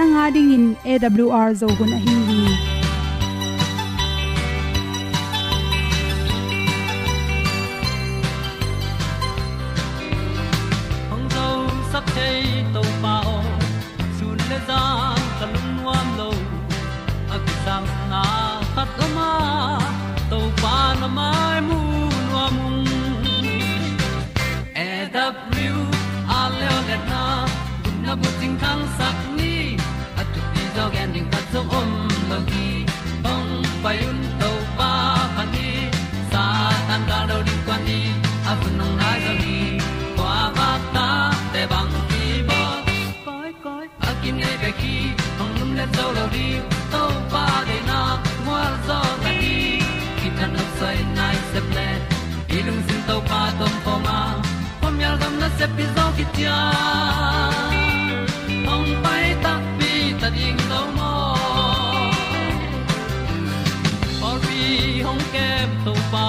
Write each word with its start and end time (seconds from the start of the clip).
Nanga 0.00 0.26
dingin 0.34 0.66
awr 0.96 1.48
zo 1.62 1.68
hun 1.78 1.92
a 1.96 1.98
hi 2.04 2.69
tan 50.90 51.14
nai 51.16 51.36
se 51.52 51.60
ple 51.70 51.88
ilung 52.58 52.82
sin 52.86 53.00
to 53.08 53.16
pa 53.30 53.40
tom 53.58 53.74
pa 53.84 53.94
ma 54.06 54.18
pom 54.80 54.94
yal 55.02 55.16
gam 55.20 55.34
na 55.40 55.48
se 55.58 55.66
pi 55.76 55.84
zo 55.96 56.06
ki 56.16 56.24
tia 56.34 56.58
hong 58.68 58.90
pai 59.04 59.24
ta 59.44 59.52
pi 59.78 59.92
ta 60.20 60.28
ding 60.36 60.60
mo 60.96 61.12
or 64.28 64.36
bi 64.46 64.62
hong 65.06 65.24
kem 65.34 65.68
to 65.84 65.94
pa 66.12 66.24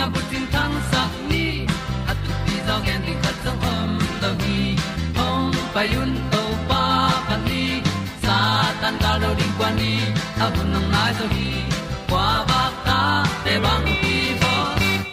na 0.00 0.06
bu 0.12 0.20
tin 0.30 0.44
tan 0.52 0.72
sa 0.90 1.02
ni 1.30 1.44
at 2.10 2.18
tu 2.24 2.32
pi 2.44 2.56
zo 2.66 2.76
gen 2.86 3.00
di 3.06 3.14
khat 3.22 3.36
song 3.44 3.64
om 3.72 3.90
lo 4.22 4.30
gi 4.42 4.60
hong 5.18 5.50
pa 5.74 5.82
yun 5.92 6.12
to 6.32 6.42
pa 6.70 6.82
pa 7.28 7.36
ni 7.46 7.62
sa 8.24 8.36
tan 8.80 8.94
da 9.02 9.12
lo 9.22 9.30
ding 9.38 9.54
kwan 9.58 9.72
ni. 9.80 9.92
A 10.44 10.46
bu 10.54 10.62
nang 10.72 10.88
mai 10.94 11.10
so 11.18 11.26
hi 11.34 11.48
kwa 12.10 12.26
ba 12.50 12.62
ta 12.86 12.98
te 13.44 13.54
bang 13.64 13.86
ki 14.02 14.16
bo 14.42 14.54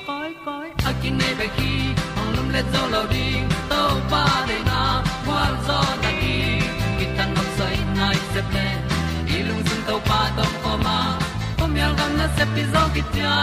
koi 0.07 0.31
koi 0.45 0.67
a 0.89 0.91
kin 1.01 1.13
nei 1.21 1.33
ba 1.39 1.47
ki 1.57 1.73
ong 2.19 2.31
lum 2.35 2.47
le 2.55 2.61
zo 2.73 2.81
lo 2.93 3.01
ding 3.13 3.45
to 3.71 3.81
pa 4.11 4.23
de 4.49 4.57
na 4.69 4.81
kwa 5.25 5.41
zo 5.67 5.79
na 6.03 6.11
ki 6.21 6.35
ki 6.97 7.05
tan 7.17 7.29
nok 7.35 7.49
sai 7.57 7.75
nai 7.99 8.17
se 8.31 8.41
pe 8.53 8.65
ilung 9.37 9.63
sun 9.67 9.81
to 9.89 9.95
pa 10.09 10.19
tom 10.37 10.53
ko 10.63 10.71
ma. 10.85 10.97
Pom 11.57 11.71
yal 11.81 11.93
gam 11.99 12.11
na 12.19 12.27
se 12.37 12.43
pi 12.53 12.63
zo 12.73 12.83
ki 12.95 13.03
tia 13.13 13.35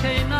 cannot. 0.00 0.39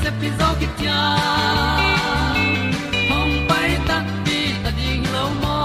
se 0.00 0.10
pi 0.18 0.28
zo 0.38 0.48
ki 0.60 0.68
tia 0.78 0.98
hong 3.10 3.34
pai 3.48 3.70
ta 3.88 3.96
pi 4.24 4.38
ta 4.62 4.70
ding 4.80 5.04
lo 5.14 5.24
mo 5.42 5.56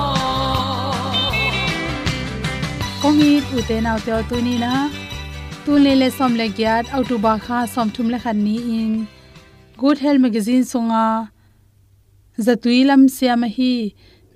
kong 3.01 3.19
i 3.31 3.33
u 3.57 3.59
te 3.69 3.77
nau 3.85 3.97
te 4.05 4.11
tu 4.29 4.37
ni 4.47 4.55
na. 4.63 4.73
Tu 5.67 5.75
le 5.83 5.93
le 6.01 6.07
som 6.17 6.31
le 6.39 6.47
gyat 6.57 6.85
au 6.95 7.03
tu 7.09 7.15
ba 7.25 7.33
kha 7.45 7.57
som 7.73 7.87
thum 7.95 8.07
le 8.13 8.17
khan 8.23 8.37
ni 8.45 8.55
in. 8.79 8.93
Good 9.81 9.97
health 10.03 10.21
magazine 10.25 10.63
songa. 10.71 11.07
Zatui 12.45 12.79
lam 12.89 13.01
sia 13.15 13.35
ma 13.41 13.47
hi. 13.55 13.73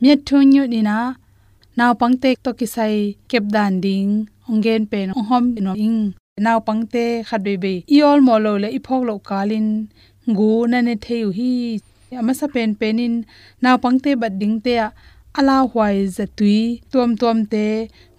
Miat 0.01 0.19
thung 0.27 0.47
nyu 0.51 0.63
ni 0.73 0.81
na. 0.89 0.97
Naw 1.77 1.91
pang 1.99 2.15
tek 2.21 2.37
to 2.43 2.51
ki 2.59 2.67
sai 2.75 2.95
kep 3.29 3.43
dan 3.55 3.73
ding. 3.85 4.11
Ongen 4.51 4.83
pen 4.91 5.07
ong 5.15 5.27
hom 5.29 5.45
no. 5.65 5.73
Ing 5.87 6.01
naw 6.39 6.59
pangte 6.67 7.23
khat 7.27 7.41
be 7.43 7.53
be. 7.63 7.73
I 7.95 7.97
ol 8.09 8.19
mo 8.27 8.35
lo 8.45 8.53
le 8.63 8.67
i 8.77 8.79
phok 8.87 9.03
lo 9.09 9.15
kalin. 9.29 9.67
Gu 10.37 10.51
na 10.71 10.79
ne 10.87 10.95
theu 11.05 11.27
hi. 11.37 11.51
Ama 12.19 12.33
sa 12.39 12.47
pen 12.53 12.71
penin. 12.79 13.13
Naw 13.63 13.75
pangte 13.83 14.11
bad 14.21 14.33
ding 14.41 14.57
te 14.65 14.73
ala 15.39 15.57
hwai 15.71 15.97
za 16.17 16.25
tui. 16.37 16.81
Tom 16.91 17.09
tom 17.21 17.37
te 17.53 17.65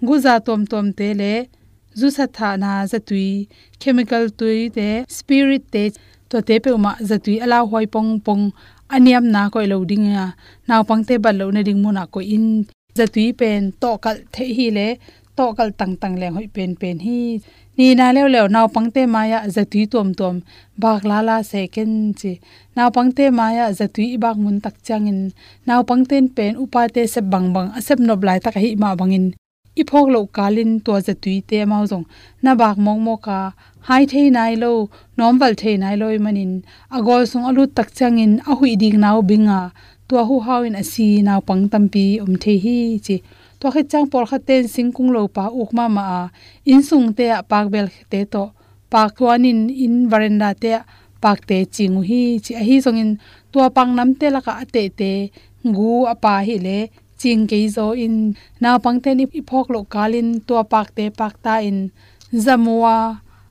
gu 0.06 0.14
za 0.24 0.34
tom 0.46 0.60
tom 0.72 0.86
te 0.98 1.08
le 1.20 1.32
zu 1.98 2.08
sa 2.16 2.26
tha 2.36 2.48
na 2.62 2.70
za 2.92 2.98
tui. 3.08 3.48
Chemical 3.80 4.24
tui 4.38 4.70
te, 4.76 4.88
spirit 5.08 5.64
te, 5.74 5.84
to 6.30 6.40
te 6.48 6.54
pe 6.64 6.70
ma 6.84 6.92
za 7.08 7.16
tui. 7.24 7.36
Ala 7.44 7.58
hwai 7.70 7.86
pong 7.94 8.20
pong, 8.26 8.44
aniam 8.94 9.24
na 9.34 9.50
ko 9.52 9.58
lo 9.72 9.84
ding 9.90 10.06
ya 10.16 10.26
naw 10.68 10.82
pangte 10.88 11.14
bal 11.24 11.36
lo 11.40 11.46
na 11.54 11.60
ding 11.66 11.80
mu 11.82 11.90
na 11.92 12.04
ko 12.12 12.20
in. 12.20 12.46
Za 12.98 13.06
tui 13.14 13.32
pen 13.32 13.72
to 13.80 13.96
kal 14.04 14.16
the 14.34 14.44
hi 14.56 14.68
le 14.76 14.88
to 15.36 15.44
kal 15.58 15.70
tang 15.78 15.94
tang 16.02 16.14
leng 16.20 16.34
hoi 16.36 16.48
pen 16.54 16.70
pen 16.80 16.96
hi. 17.06 17.40
Ni 17.76 17.86
na 17.98 18.06
lew 18.16 18.28
lew 18.34 18.46
naw 18.54 18.66
pangte 18.74 19.02
maya 19.14 19.38
zatui 19.54 19.82
tom 19.92 20.08
tom 20.18 20.34
bak 20.82 21.00
la 21.10 21.18
la 21.28 21.36
second 21.52 21.96
chi. 22.20 22.32
Naw 22.76 22.88
pangte 22.96 23.24
maya 23.38 23.64
zatui 23.78 24.06
bak 24.24 24.36
mun 24.42 24.56
tak 24.64 24.76
changin 24.86 25.20
naw 25.68 25.80
pangten 25.88 26.24
pen 26.36 26.52
upa 26.62 26.82
se 27.14 27.20
bang 27.32 27.46
bang 27.54 27.68
asep 27.78 27.98
nob 28.06 28.20
lai 28.26 28.38
tak 28.44 28.56
hi 28.62 28.70
ma 28.82 28.90
bangin 29.00 29.26
i 29.80 29.82
phok 29.90 30.06
lo 30.14 30.20
kalin 30.36 30.70
to 30.84 30.92
zatui 31.06 31.36
te 31.48 31.58
mau 31.70 31.84
jong 31.90 32.04
na 32.44 32.52
bak 32.60 32.76
mong 32.84 33.00
mo 33.06 33.14
ka, 33.26 33.38
hai 33.88 34.02
thei 34.10 34.26
nai 34.36 34.54
lo, 34.62 34.72
nom 35.16 35.34
wal 35.40 35.54
thei 35.60 35.76
nai 35.82 35.94
loi 36.02 36.16
manin 36.24 36.52
agol 36.96 37.22
sung 37.30 37.44
alu 37.50 37.62
tak 37.76 37.88
changin 37.98 38.32
a 38.50 38.52
hui 38.58 38.72
ding 38.82 38.98
naw 39.04 39.18
binga. 39.28 39.60
To 40.08 40.14
hu 40.28 40.36
hawin 40.46 40.76
asi 40.82 41.08
naw 41.26 41.40
pang 41.48 41.64
tampi 41.72 42.06
om 42.22 42.32
the 42.42 42.54
hi 42.64 42.76
chi 43.06 43.16
to 43.62 43.70
khe 43.74 43.82
chang 43.90 44.06
por 44.12 44.24
kha 44.30 44.38
ten 44.48 44.62
sing 44.74 44.90
kung 44.96 45.10
lo 45.14 45.22
pa 45.36 45.44
uk 45.60 45.70
ma 45.78 45.84
ma 45.96 46.04
a 46.18 46.22
in 46.72 46.80
sung 46.88 47.08
te 47.18 47.26
a 47.40 47.42
pak 47.50 47.66
bel 47.72 47.86
te 48.12 48.20
to 48.32 48.44
pak 48.92 49.08
tuanin 49.16 49.60
in 49.84 49.94
veranda 50.10 50.50
te 50.62 50.70
pak 51.24 51.38
te 51.48 51.58
chingu 51.74 52.00
hi 52.10 52.22
chi 52.44 52.52
a 52.60 52.62
hi 52.68 52.76
zong 52.84 52.98
in 53.02 53.10
to 53.52 53.58
pang 53.76 53.90
nam 53.98 54.10
te 54.20 54.26
la 54.34 54.40
ka 54.46 54.52
te 54.74 54.82
te 55.00 55.12
ngu 55.70 55.90
apa 56.12 56.32
hi 56.46 56.56
le 56.66 56.78
ching 57.20 57.42
ke 57.50 57.58
zo 57.76 57.86
in 58.04 58.16
na 58.62 58.70
pang 58.84 58.98
te 59.04 59.10
ni 59.18 59.24
phok 59.50 59.66
lo 59.74 59.80
kalin 59.94 60.28
to 60.46 60.54
pak 60.72 60.88
te 60.96 61.04
pak 61.18 61.34
ta 61.44 61.54
in 61.68 61.78
zamwa 62.44 62.96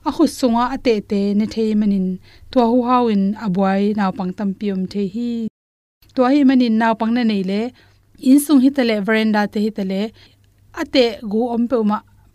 a 0.08 0.10
khu 0.16 0.24
sunga 0.38 0.64
ate 0.74 0.94
te 1.10 1.20
ne 1.38 1.46
thei 1.54 1.70
manin 1.80 2.08
to 2.52 2.58
hu 2.70 2.78
hawin 2.88 3.22
abwai 3.46 3.82
na 3.98 4.04
pang 4.18 4.32
tam 4.38 4.50
piom 4.58 4.80
the 4.92 5.02
hi 5.14 5.30
to 6.14 6.20
hi 6.30 6.40
manin 6.48 6.74
na 6.80 6.88
pang 7.00 7.12
na 7.16 7.22
nei 7.30 7.42
le 7.50 7.60
insung 8.22 8.62
hitale, 8.64 9.02
veranda 9.06 9.46
te 9.52 9.58
hitale. 9.60 10.12
Ate 10.72 11.20
gu 11.22 11.40
om 11.54 11.68
pe 11.68 11.76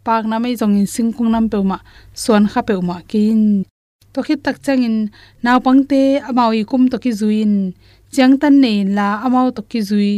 pak 0.07 0.23
na 0.29 0.39
mai 0.39 0.55
jong 0.59 0.75
in 0.79 0.87
singkung 0.95 1.31
nam 1.31 1.45
pe 1.51 1.57
ma 1.69 1.77
suan 2.21 2.43
kha 2.51 2.61
pe 2.67 2.75
ma 2.89 2.97
kin 3.11 3.41
to 4.13 4.19
khit 4.27 4.39
tak 4.45 4.57
chang 4.65 4.83
in 4.87 4.97
naw 5.43 5.57
pangte 5.65 6.01
amawi 6.29 6.61
kum 6.69 6.83
to 6.91 6.97
ki 7.03 7.11
zuin 7.19 7.53
chang 8.15 8.33
tan 8.41 8.55
nei 8.63 8.79
la 8.97 9.07
amau 9.25 9.47
to 9.55 9.61
ki 9.71 9.81
zui. 9.89 10.13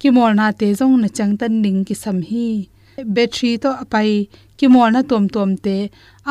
Ki 0.00 0.08
mol 0.16 0.32
na 0.38 0.46
te 0.60 0.66
jong 0.78 0.96
na 1.02 1.08
chang 1.16 1.34
tan 1.40 1.52
ning 1.62 1.80
ki 1.88 1.94
sam 2.02 2.18
hi. 2.28 2.48
Battery 3.14 3.50
to 3.62 3.70
apai 3.82 4.10
ki 4.58 4.66
mol 4.74 4.90
na 4.94 5.00
tom 5.10 5.24
tom 5.34 5.50
te 5.64 5.76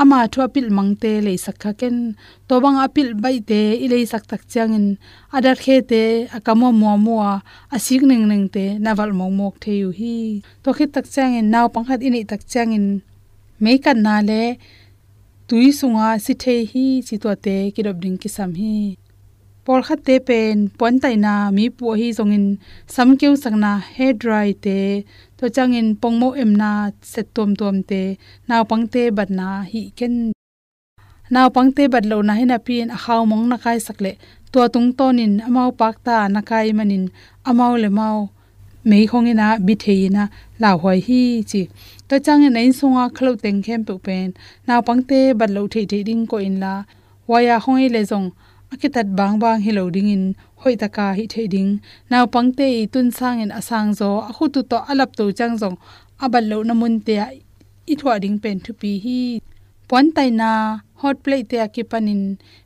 ama 0.01 0.19
thu 0.31 0.39
apil 0.45 0.67
mangte 0.77 1.11
le 1.25 1.33
sakha 1.45 1.71
ken. 1.79 1.95
To 2.47 2.53
bang 2.63 2.77
apil 2.85 3.07
bai 3.23 3.37
te 3.49 3.61
i 3.83 3.85
le 3.91 3.97
sak 4.11 4.23
tak 4.31 4.41
changin 4.51 4.85
adar 5.35 5.57
khe 5.63 5.75
te 5.91 6.01
akamo 6.37 6.67
mo 6.81 6.91
mo 7.05 7.15
asik 7.75 8.01
ning 8.09 8.25
ning 8.31 8.45
te, 8.55 8.65
nawal 8.83 9.11
mong 9.19 9.33
mok 9.39 9.55
the 9.63 9.73
yu 9.81 9.89
hi. 9.99 10.15
To 10.63 10.69
khit 10.77 10.89
tak 10.95 11.05
changin 11.13 11.45
naw 11.53 11.65
pangkhat 11.73 11.99
ini 12.07 12.21
tak 12.31 12.41
changin 12.51 12.85
me 13.63 13.73
kan 13.83 13.97
na 14.05 14.15
le, 14.29 14.43
tui 15.47 15.67
sunga 15.79 16.07
si 16.25 16.33
the 16.43 16.55
hi 16.71 16.85
chi 17.07 17.15
to 17.23 17.29
te 17.45 17.55
ki 17.73 17.81
rob 17.85 17.97
ding 18.03 18.17
ki 18.21 18.29
sam 18.37 18.51
hi. 18.61 18.77
Por 19.65 19.81
khat 19.87 19.99
te 20.07 20.15
pen 20.27 20.57
pon 20.79 20.95
tai 21.03 21.15
na, 21.25 21.33
mi 21.55 21.65
pu 21.77 21.85
hi 21.99 22.07
zongin. 22.17 22.45
Sam 22.93 23.09
keu 23.19 23.33
sakna 23.43 23.71
hair 23.95 24.13
dry 24.21 24.49
te 24.65 24.77
to 25.37 25.45
changin 25.55 25.87
pongmo 26.01 26.29
emna 26.41 26.69
set 27.11 27.27
tom 27.35 27.49
tom 27.59 27.75
te 27.89 28.01
naw 28.49 28.63
pangte 28.69 29.01
bat 29.17 29.29
na 29.39 29.47
hi 29.71 29.81
ken. 29.97 30.13
Naw 31.33 31.47
pangte 31.55 31.83
bat 31.93 32.05
lo 32.11 32.17
na 32.27 32.33
hina 32.39 32.57
pin 32.67 32.87
a 32.95 32.97
khaw 33.03 33.21
mong 33.29 33.45
na 33.51 33.57
kai 33.63 33.77
sakle. 33.87 34.11
To 34.51 34.59
tung 34.73 34.89
tonin 34.97 35.33
amau 35.47 35.69
pak 35.79 35.95
ta 36.05 36.17
na 36.33 36.41
kai 36.49 36.67
manin 36.77 37.05
amau 37.49 37.73
le 37.83 37.89
mau 37.99 38.17
mei 38.89 39.05
khongina 39.11 39.47
bi 39.65 39.73
theina 39.83 40.23
la 40.61 40.69
hoi 40.81 40.99
hi 41.07 41.21
chi. 41.49 41.61
To 42.07 42.15
changin 42.25 42.53
nei 42.57 42.69
songa 42.79 43.03
khlo 43.17 43.31
teng 43.43 43.59
khem 43.65 43.81
pu 43.87 43.93
pen. 44.05 44.27
Naw 44.67 44.79
pangte 44.87 45.19
bat 45.39 45.49
lo 45.55 45.61
thei 45.73 45.85
thei 45.91 46.03
ding 46.07 46.23
ko 46.31 46.37
in 46.47 46.55
la. 46.63 46.73
Waya 47.29 47.55
hoi 47.65 47.83
le 47.95 48.01
jong 48.09 48.27
akitat 48.73 49.07
bang 49.17 49.35
bang 49.41 49.59
hi 49.65 49.71
ding 49.95 50.09
in 50.15 50.23
hoi 50.61 50.75
taka 50.81 51.07
hi 51.17 51.25
thading 51.33 51.71
naw 52.11 52.25
pangte 52.33 52.65
i 52.81 52.85
tun 52.93 53.07
sang 53.17 53.37
en 53.43 53.51
asang 53.59 53.89
zo. 53.99 54.09
A 54.29 54.31
khu 54.37 54.45
tu 54.53 54.61
to 54.71 54.77
alap 54.91 55.09
tu 55.17 55.25
chang 55.39 55.53
jong 55.61 55.77
abal 56.23 56.45
lo 56.51 56.57
namun 56.69 56.93
te 57.07 57.15
i 57.91 57.93
thwa 57.99 58.13
ding 58.23 58.37
pen 58.43 58.57
thu 58.65 58.71
pi 58.81 58.91
hi. 59.05 59.19
Pon 59.89 60.05
tai 60.15 60.29
na, 60.39 60.51
hot 61.01 61.15
plate 61.23 61.47
te 61.51 61.57
ki 61.73 61.83
panin 61.91 62.21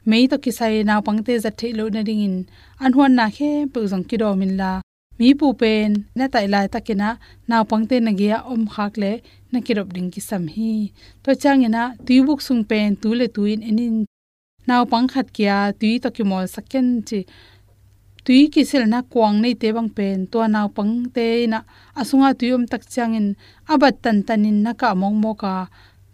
mei 0.10 0.24
to 0.32 0.38
kisai 0.44 0.74
naw 0.90 1.00
pangte 1.08 1.34
za 1.44 1.52
thei 1.60 1.72
lo 1.80 1.86
na 1.96 2.02
ding 2.08 2.24
in. 2.28 2.36
An 2.84 2.92
huan 2.96 3.12
na 3.20 3.26
khe 3.36 3.52
pu 3.74 3.80
zong 3.92 4.06
ki 4.10 4.16
do 4.22 4.30
min 4.42 4.54
la. 4.62 4.72
Mi 5.20 5.30
pu 5.40 5.48
pen, 5.62 5.90
na 6.18 6.26
tai 6.34 6.46
lai 6.54 6.66
takina 6.74 7.10
naw 7.50 7.64
pangte 7.70 7.96
na 8.06 8.12
gya 8.20 8.38
om 8.54 8.62
khak 8.74 8.94
le, 9.02 9.12
na 9.52 9.60
kirop 9.66 9.90
ding 9.96 10.10
ki 10.14 10.22
sam 10.30 10.44
hi. 10.56 10.72
To 11.24 11.30
changena 11.42 11.84
tuibuk 12.06 12.40
sung 12.48 12.64
pen 12.70 12.88
tu 13.02 13.10
le 13.20 13.28
tuin 13.36 13.60
enin 13.70 13.96
naw 14.68 14.82
pang 14.92 15.08
khat 15.14 15.28
kya 15.38 15.58
tui 15.80 15.94
to 16.04 16.10
ki 16.16 16.24
mol 16.32 16.46
saken 16.56 16.88
chi 17.08 17.20
tui 18.26 18.42
ki 18.54 18.62
sel 18.70 18.86
na 18.94 19.00
kwang 19.12 19.38
nei 19.44 19.56
te 19.62 19.68
bang 19.76 19.92
pen 19.98 20.18
to 20.32 20.40
naw 20.56 20.68
pang 20.78 20.94
te 21.16 21.28
na. 21.52 21.60
Asunga 22.00 22.30
tuium 22.40 22.64
tak 22.72 22.84
changin 22.94 23.28
abat 23.74 23.96
tan 24.04 24.18
tanin 24.28 24.58
na 24.66 24.72
ka 24.82 24.90
mong 25.02 25.18
mo 25.24 25.32
ka 25.42 25.54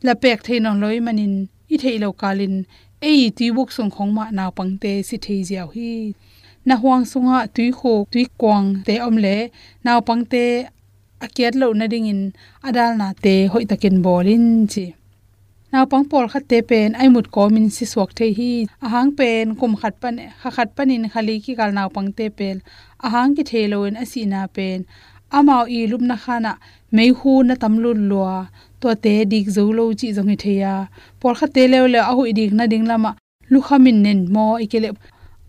la 0.06 0.14
pek 0.24 0.40
thein 0.46 0.68
on 0.70 0.78
loi 0.84 0.98
manin 1.06 1.34
i 1.74 1.76
theilo 1.84 2.10
kalin 2.22 2.56
ei 3.10 3.22
tui 3.38 3.50
buk 3.56 3.70
sung 3.76 3.92
khong 3.96 4.12
ma 4.18 4.26
naw 4.38 4.50
pang 4.58 4.74
te 4.82 4.92
si 5.08 5.16
thei 5.26 5.42
jiao 5.48 5.68
hi 5.76 5.92
na 6.68 6.76
huang 6.82 7.04
sunga 7.12 7.40
tui 7.56 7.70
kho 7.80 7.94
tui 8.12 8.26
kwang 8.40 8.68
te 8.88 8.94
om 9.08 9.16
le 9.26 9.38
naw 9.86 10.00
pang 10.08 10.24
te 10.32 10.44
akiat 11.26 11.54
lo 11.62 11.68
na 11.80 11.86
ding 11.92 12.08
in 12.14 12.22
adal 12.68 12.92
na 13.02 13.08
te 13.24 13.34
hoi 13.52 13.66
takin 13.70 13.98
bolin 14.06 14.46
chi 14.72 14.86
naw 15.72 15.86
pang 15.92 16.06
pol 16.12 16.26
khat 16.32 16.44
te 16.52 16.60
pen 16.70 16.90
ai 17.02 17.08
mut 17.14 17.28
ko 17.36 17.44
min 17.54 17.68
si 17.76 17.86
suak 17.94 18.12
the 18.18 18.28
hi 18.38 18.52
ahang 18.86 19.12
pen 19.18 19.46
kum 19.60 19.74
khat 19.82 19.96
pan 20.02 20.16
kha 20.42 20.50
khat 20.56 20.70
panin 20.76 21.04
khali 21.14 21.36
ki 21.44 21.54
kal 21.60 21.72
naw 21.78 21.88
pang 21.96 22.10
te 22.18 22.26
pel 22.38 22.58
ahang 23.06 23.32
ki 23.36 23.44
theloin 23.50 23.96
asina 24.04 24.42
pen 24.56 24.80
amao 25.38 25.64
i 25.78 25.80
lup 25.92 26.04
na 26.10 26.16
khana 26.24 26.54
mei 26.96 27.12
hu 27.20 27.34
na 27.48 27.56
tamlun 27.62 28.00
lua 28.12 28.36
to 28.82 28.88
te 29.04 29.14
dik 29.32 29.48
zo 29.56 29.64
lo 29.78 29.86
chi 30.00 30.08
jong 30.16 30.30
hi 30.32 30.38
theya 30.44 30.74
por 31.20 31.34
kha 31.40 31.48
te 31.56 31.64
le 31.72 31.80
le 31.94 32.00
a 32.10 32.12
hu 32.18 32.22
dik 32.40 32.52
na 32.58 32.66
ding 32.72 32.86
lama 32.92 33.12
lu 33.52 33.60
khamin 33.68 33.98
nen 34.06 34.20
mo 34.36 34.46
ikele 34.66 34.90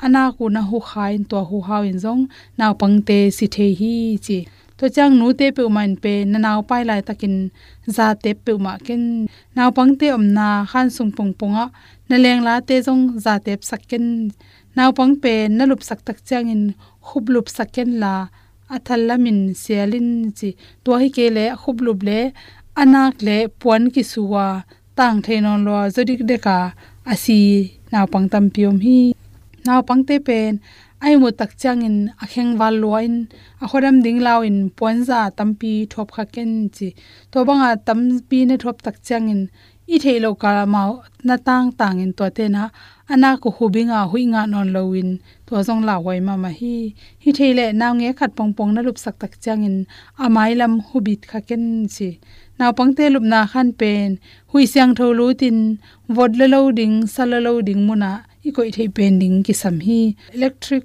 ana 0.05 0.23
ku 0.37 0.45
na 0.55 0.61
hu 0.69 0.79
khain 0.91 1.21
to 1.31 1.39
hu 1.49 1.57
hawin 1.69 1.99
jong 2.05 2.23
naw 2.59 2.73
pang 2.81 2.97
te 3.09 3.19
si 3.37 3.47
the 3.55 3.67
hi 3.81 3.95
chi 4.27 4.39
to 4.79 4.85
chang 4.95 5.13
nu 5.19 5.27
te 5.39 5.47
pe 5.57 5.63
man 5.77 5.93
pe 6.03 6.13
na 6.31 6.39
naw 6.45 6.59
pai 6.69 6.83
lai 6.89 7.01
takin 7.09 7.35
za 7.97 8.07
te 8.23 8.31
pe 8.45 8.53
ma 8.65 8.73
ken. 8.87 9.03
Naw 9.57 9.69
pang 9.77 9.93
te 10.01 10.07
om 10.17 10.25
na 10.37 10.47
khan 10.71 10.87
sung 10.97 11.13
pong 11.17 11.33
ponga 11.39 11.65
na 12.09 12.17
leng 12.25 12.43
la 12.47 12.55
te 12.69 12.77
jong 12.87 13.05
za 13.25 13.35
te 13.45 13.53
sak 13.71 13.83
ken. 13.91 14.05
Naw 14.77 14.91
pang 14.99 15.15
pe 15.23 15.33
na 15.57 15.63
lup 15.71 15.83
sak 15.89 16.01
tak 16.07 16.19
chang 16.29 16.47
in 16.55 16.63
khub 17.07 17.25
lup 17.35 17.47
sak 17.57 17.69
ken 17.75 17.91
la 18.03 18.15
athal 18.75 19.03
lamin 19.09 19.39
sialin 19.63 20.09
chi 20.39 20.49
to 20.85 20.91
hi 21.01 21.09
ke 21.17 21.27
le 21.37 21.45
khub 21.61 21.77
lup 21.87 22.01
le 22.09 22.19
anak 22.83 23.15
le 23.27 23.37
puan 23.61 23.83
ki 23.95 24.03
suwa 24.13 24.47
tang 24.99 25.17
thainon 25.25 25.61
lo 25.67 25.77
zodik 25.95 26.21
deka 26.31 26.59
asi 27.13 27.41
naw 27.93 28.07
pang 28.13 28.27
tam 28.33 28.45
piom 28.55 28.77
hi. 28.87 28.99
Naw 29.67 29.81
pang 29.89 30.03
te 30.09 30.17
pen 30.27 30.53
ai 31.05 31.15
mu 31.21 31.29
tak 31.41 31.53
changin 31.63 31.97
a 32.23 32.25
kheng 32.33 32.53
wal 32.61 32.77
loin 32.83 33.15
a 33.63 33.67
khoram 33.71 33.97
ding 34.05 34.21
law 34.27 34.41
in 34.49 34.59
ponza 34.79 35.21
tampi 35.39 35.73
thop 35.93 36.09
kha 36.17 36.25
ken 36.35 36.53
chi. 36.77 36.89
To 37.31 37.39
banga 37.47 37.71
tampi 37.87 38.39
ne 38.49 38.57
thop 38.63 38.77
tak 38.87 38.97
changin 39.07 39.43
i 39.95 39.97
theilo 40.03 40.31
ka 40.43 40.51
ma 40.75 40.83
na 41.29 41.37
tang 41.47 41.67
tang 41.81 41.97
in 42.05 42.13
to 42.19 42.27
te 42.37 42.45
na 42.55 42.63
ana 43.13 43.31
ko 43.43 43.49
hubinga 43.57 44.01
huinga 44.11 44.43
non 44.53 44.69
lowin 44.75 45.11
to 45.47 45.53
jong 45.67 45.83
la 45.89 45.95
hoi 46.05 46.21
ma 46.27 46.35
ma 46.45 46.51
hi. 46.59 46.77
Hi 47.23 47.31
theile 47.39 47.67
naw 47.81 47.93
nge 47.99 48.11
khat 48.19 48.31
pong 48.37 48.53
pong 48.57 48.73
na 48.75 48.81
lup 48.87 48.99
sak 49.05 49.15
tak 49.23 49.33
changin 49.45 49.77
amai 50.25 50.53
lam 50.61 50.75
hubit 50.89 51.21
kha 51.31 51.41
ken 51.49 51.65
chi. 51.95 52.11
Naw 52.59 52.71
pangte 52.79 53.05
lup 53.15 53.23
na 53.33 53.41
khan 53.53 53.69
pen. 53.81 54.11
Hui 54.51 54.65
siang 54.73 54.93
tholu 54.99 55.27
tin, 55.41 55.59
vod 56.15 56.33
le 56.39 56.47
lo 56.55 56.61
ding, 56.79 56.97
sal 57.15 57.33
lo 57.47 57.53
ding 57.67 57.83
muna 57.87 58.13
koi 58.57 58.71
thei 58.77 58.89
pending 58.97 59.37
ki 59.47 59.55
sam 59.63 59.77
hi 59.87 60.01
electric 60.37 60.85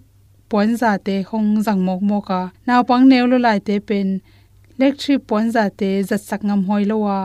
point 0.52 0.74
za 0.82 0.92
te 1.06 1.16
hong 1.30 1.50
jang 1.66 1.82
mok 1.88 2.02
mok 2.10 2.24
ka 2.30 2.42
naw 2.68 2.82
pang 2.90 3.04
neu 3.12 3.26
lo 3.32 3.38
lai 3.46 3.60
te 3.68 3.76
pen. 3.90 4.10
Electric 4.80 5.20
point 5.30 5.50
za 5.56 5.66
te 5.80 5.90
zat 6.10 6.22
sak 6.30 6.42
ngam 6.48 6.62
hoi 6.68 6.84
lo 6.92 6.96
wa 7.06 7.18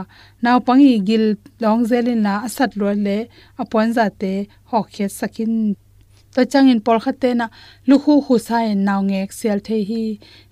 naw 0.45 0.59
pang 0.67 0.81
i 0.85 0.95
gil 1.09 1.27
long 1.63 1.81
zelin 1.91 2.21
la 2.27 2.35
asat 2.47 2.71
lo 2.79 2.87
le 3.07 3.19
a 3.61 3.65
point 3.73 3.93
za 3.99 4.07
te 4.21 4.33
hok 4.71 4.87
khet 4.95 5.13
sakin 5.21 5.53
to 6.39 6.45
changin 6.53 6.81
pol 6.87 6.99
khate 7.05 7.31
na 7.41 7.47
lu 7.89 7.97
khu 8.03 8.13
khu 8.27 8.35
sa 8.47 8.57
en 8.71 8.81
naw 8.89 9.01
nge 9.09 9.19
excel 9.27 9.59
the 9.67 9.77
hi 9.89 10.05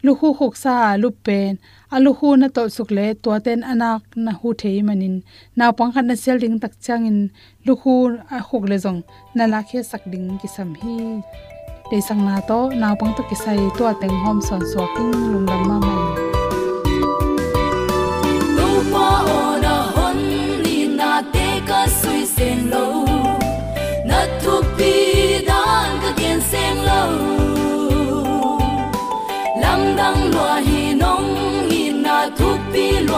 lu 0.04 0.12
khu 0.18 0.28
khu 0.38 0.46
sa 0.62 0.74
lu 1.02 1.08
pen 1.24 1.52
a 1.94 1.96
lu 2.04 2.10
khu 2.18 2.28
na 2.40 2.46
to 2.56 2.62
suk 2.76 2.90
le 2.96 3.06
to 3.22 3.30
ten 3.46 3.60
anak 3.72 4.02
na 4.24 4.32
hu 4.40 4.48
thei 4.60 4.78
manin 4.88 5.16
naw 5.58 5.70
pang 5.78 5.92
khat 5.94 6.04
na 6.10 6.14
sel 6.22 6.36
ding 6.42 6.56
tak 6.62 6.72
changin 6.84 7.18
lu 7.66 7.72
khu 7.80 7.94
a 8.36 8.38
khuk 8.48 8.64
le 8.70 8.76
jong 8.84 9.00
na 9.36 9.44
la 9.52 9.60
khe 9.68 9.78
sak 9.90 10.02
ding 10.12 10.28
ki 10.40 10.48
sam 10.56 10.70
hi 10.80 10.96
te 11.88 11.96
sang 12.08 12.22
na 12.26 12.34
to 12.48 12.58
naw 12.80 12.94
pang 13.00 13.12
to 13.16 13.22
ki 13.30 13.36
sai 13.44 13.58
to 13.78 13.84
teng 14.00 14.16
hom 14.24 14.38
son 14.48 14.62
so 14.72 14.80
king 14.94 15.12
lung 15.32 15.46
lam 15.50 15.62
ma 15.68 15.76
mai. 15.86 16.15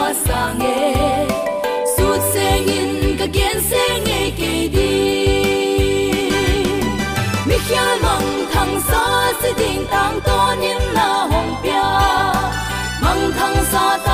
Pi 0.09 0.15
lo 0.15 0.15
sang 0.25 0.61
e 0.61 1.27
su 1.95 2.07
sen 2.31 3.17
ka 3.19 3.27
gen 3.35 3.57
sen 3.69 4.07
e 4.19 4.31
ke 4.37 4.53
di 4.73 4.91
mi 7.47 7.57
khia 7.67 7.85
mang 8.03 8.29
thang 8.53 8.75
sa 8.89 9.03
se 9.41 9.49
ding 9.59 9.85
tang 9.91 10.21
to 10.27 10.39
nin 10.61 10.81
na 10.95 11.09
hong 11.31 11.53
pia 11.61 11.87
mang 13.03 13.23
thang 13.37 13.57
sa 13.71 14.08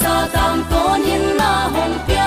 sa 0.00 0.14
Tam 0.34 0.56
to 0.70 0.82
nin 1.04 1.24
na 1.38 1.50
hong 1.74 2.17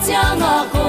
to 0.00 0.06
changa 0.06 0.79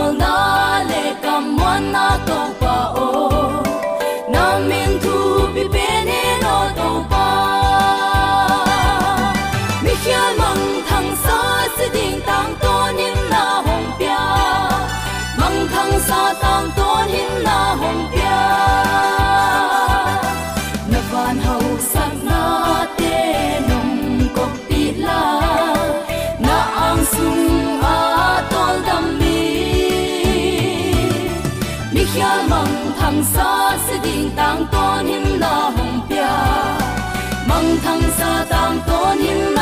cha 32.21 32.33
mong 32.51 32.75
mang 33.01 33.23
xa 33.33 33.33
sa 33.33 33.77
se 33.85 34.15
tang 34.37 34.61
tôn 34.71 35.05
him 35.11 35.25
la 35.43 35.55
hồng 35.75 35.95
pia. 36.09 36.33
Mong 37.49 37.69
thang 37.83 38.03
sa 38.17 38.31
tang 38.51 38.77
tôn 38.87 39.17
him 39.25 39.39
la 39.57 39.60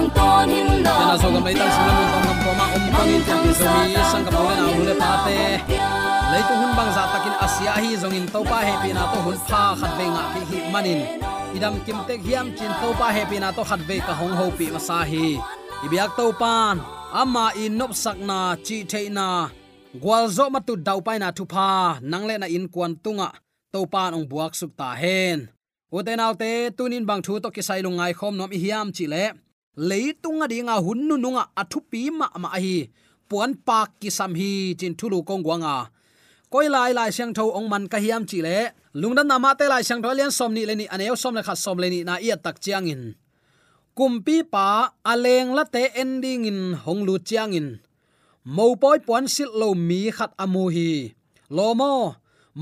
ding 0.00 0.10
tang 0.14 0.38
dạ 0.40 0.46
to 0.46 0.46
nim 0.52 0.82
na 0.82 0.92
na 1.08 1.16
so 1.22 1.28
gam 1.32 1.44
lai 1.44 1.54
tang 1.54 1.70
sing 1.74 1.86
lam 1.86 1.96
tong 2.12 2.24
gam 2.26 2.38
ko 2.44 2.50
ma 2.58 2.64
um 2.76 2.84
pang 2.94 3.08
in 3.14 3.22
tang 3.28 3.44
so 3.54 3.70
mi 3.84 3.94
sang 4.12 4.24
ka 4.24 4.30
pole 4.30 4.54
na 4.56 4.64
hule 4.76 4.94
pa 5.00 5.10
te 5.26 5.38
lei 6.32 6.42
tu 6.48 6.54
hun 6.60 6.72
bang 6.78 6.90
za 6.96 7.02
takin 7.12 7.34
asia 7.46 7.72
hi 7.82 7.90
zong 8.02 8.16
in 8.18 8.26
to 8.32 8.40
pa 8.50 8.58
he 8.66 8.74
pi 8.82 8.90
na 8.96 9.02
to 9.12 9.18
hun 9.26 9.38
pha 9.50 9.62
khat 9.80 9.92
ve 9.98 10.06
nga 10.14 10.22
ki 10.32 10.40
hi 10.50 10.58
manin 10.72 11.00
idam 11.56 11.74
kim 11.86 11.98
tek 12.08 12.20
hiam 12.28 12.46
chin 12.56 12.72
to 12.82 12.88
pa 13.00 13.08
he 13.16 13.22
pi 13.30 13.36
na 13.42 13.48
to 13.56 13.62
khat 13.70 13.80
ve 13.88 13.96
ka 14.06 14.12
hong 14.20 14.34
ho 14.40 14.46
pi 14.58 14.66
ma 14.74 14.80
sa 14.88 14.98
hi 15.10 15.38
ibyak 15.84 16.12
to 16.18 16.26
pan, 16.40 16.76
ama 17.20 17.46
in 17.56 17.72
nop 17.80 17.92
sak 18.02 18.18
na, 18.28 18.38
chi 18.66 18.84
the 18.90 19.08
na. 19.08 19.28
Gwal 20.02 20.24
zo 20.36 20.44
ma 20.54 20.60
tu 20.66 20.76
dau 20.76 21.00
pai 21.06 21.18
na 21.18 21.28
thu 21.36 21.44
pha, 21.52 21.98
nang 22.10 22.24
le 22.28 22.34
na 22.38 22.46
in 22.56 22.68
kwan 22.74 22.92
tunga. 23.04 23.28
To 23.72 23.80
pan 23.92 24.12
ong 24.16 24.26
buak 24.30 24.52
suk 24.60 24.72
ta 24.80 24.88
hen 25.02 25.38
uten 25.96 26.20
autte 26.26 26.50
tunin 26.76 27.04
bang 27.08 27.22
thu 27.26 27.32
to 27.42 27.48
ki 27.54 27.62
sai 27.68 27.80
lungai 27.82 28.12
khom 28.18 28.34
nom 28.38 28.50
hiam 28.62 28.88
chi 28.96 29.04
le 29.12 29.24
leitunga 29.76 30.46
dinga 30.52 30.76
hunnu 30.86 31.14
nunga 31.16 31.44
athupi 31.60 32.10
ma 32.10 32.26
ma 32.42 32.48
hi 32.64 32.76
puan 33.28 33.54
pak 33.66 34.00
ki 34.00 34.10
sam 34.10 34.32
hi 34.40 34.74
chin 34.78 34.94
thulu 34.98 35.18
kong 35.28 35.42
gwanga 35.46 35.90
koi 36.50 36.66
lai 36.66 36.90
lai 36.98 37.10
sang 37.14 37.30
tho 37.30 37.44
ong 37.58 37.70
man 37.70 37.86
ka 37.86 37.98
hiam 38.02 38.26
chi 38.30 38.38
le. 38.46 38.58
Lungdan 39.00 39.30
nama 39.30 39.50
te 39.58 39.64
lai 39.72 39.82
sang 39.86 40.02
tho 40.02 40.10
lian 40.18 40.34
som 40.38 40.50
ni 40.54 40.62
le 40.68 40.74
ni 40.74 40.86
aneu 40.94 41.14
som 41.22 41.34
le 41.38 41.42
kha 41.46 41.54
som 41.64 41.78
le 41.82 41.86
ni 41.94 42.00
na 42.08 42.14
ia 42.26 42.36
tak 42.44 42.56
chiang 42.64 42.90
in. 42.92 43.02
Kumpi 43.96 44.36
pa 44.52 44.66
aleng 45.12 45.50
la 45.56 45.64
te 45.74 45.82
ending 46.02 46.42
in 46.50 46.60
hong 46.84 47.02
lu 47.06 47.14
chiang 47.28 47.54
in. 47.60 47.68
Mo 48.56 48.66
poi 48.82 48.98
puan 49.06 49.30
sil 49.34 49.50
lo 49.60 49.68
mi 49.88 50.00
khat 50.16 50.32
amu 50.44 50.64
hi. 50.74 51.14
Lomo 51.56 51.94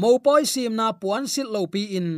mo 0.00 0.10
poi 0.24 0.44
sim 0.52 0.72
na 0.76 0.86
puan 1.00 1.24
sil 1.32 1.48
lo 1.54 1.64
pi 1.72 1.82
in. 1.98 2.08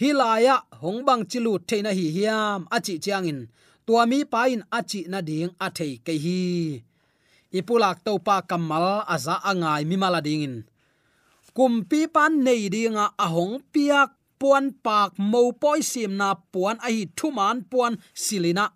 Hilaya 0.00 0.56
hongbang 0.82 1.24
chilu 1.30 1.52
theina 1.68 1.90
hi 1.98 2.06
hiam 2.16 2.60
achi 2.76 2.94
chiang 3.04 3.24
in 3.32 3.40
tua 3.86 4.02
mi 4.10 4.24
pa 4.32 4.48
in 4.54 4.62
achi 4.78 5.00
na 5.12 5.20
ding 5.28 5.52
a 5.60 5.68
thei 5.76 5.92
ke 6.06 6.14
hi. 6.24 6.40
Ipulak 7.58 8.02
to 8.06 8.18
pa 8.26 8.36
kamal 8.50 9.04
aza 9.14 9.36
angai 9.50 9.82
mi 9.88 9.96
mala 10.02 10.20
ding 10.26 10.44
in 10.48 10.56
kumpi 11.54 12.10
pan 12.10 12.42
nei 12.42 12.66
dinga 12.66 13.14
ahong 13.14 13.62
piak 13.72 14.10
puan 14.42 14.74
pak 14.84 15.14
mo 15.30 15.54
poi 15.54 15.80
sim 15.80 16.18
na 16.18 16.34
puan 16.52 16.76
a 16.82 16.90
hi 16.90 17.06
thuman 17.14 17.62
puan 17.70 17.94
silina. 18.10 18.66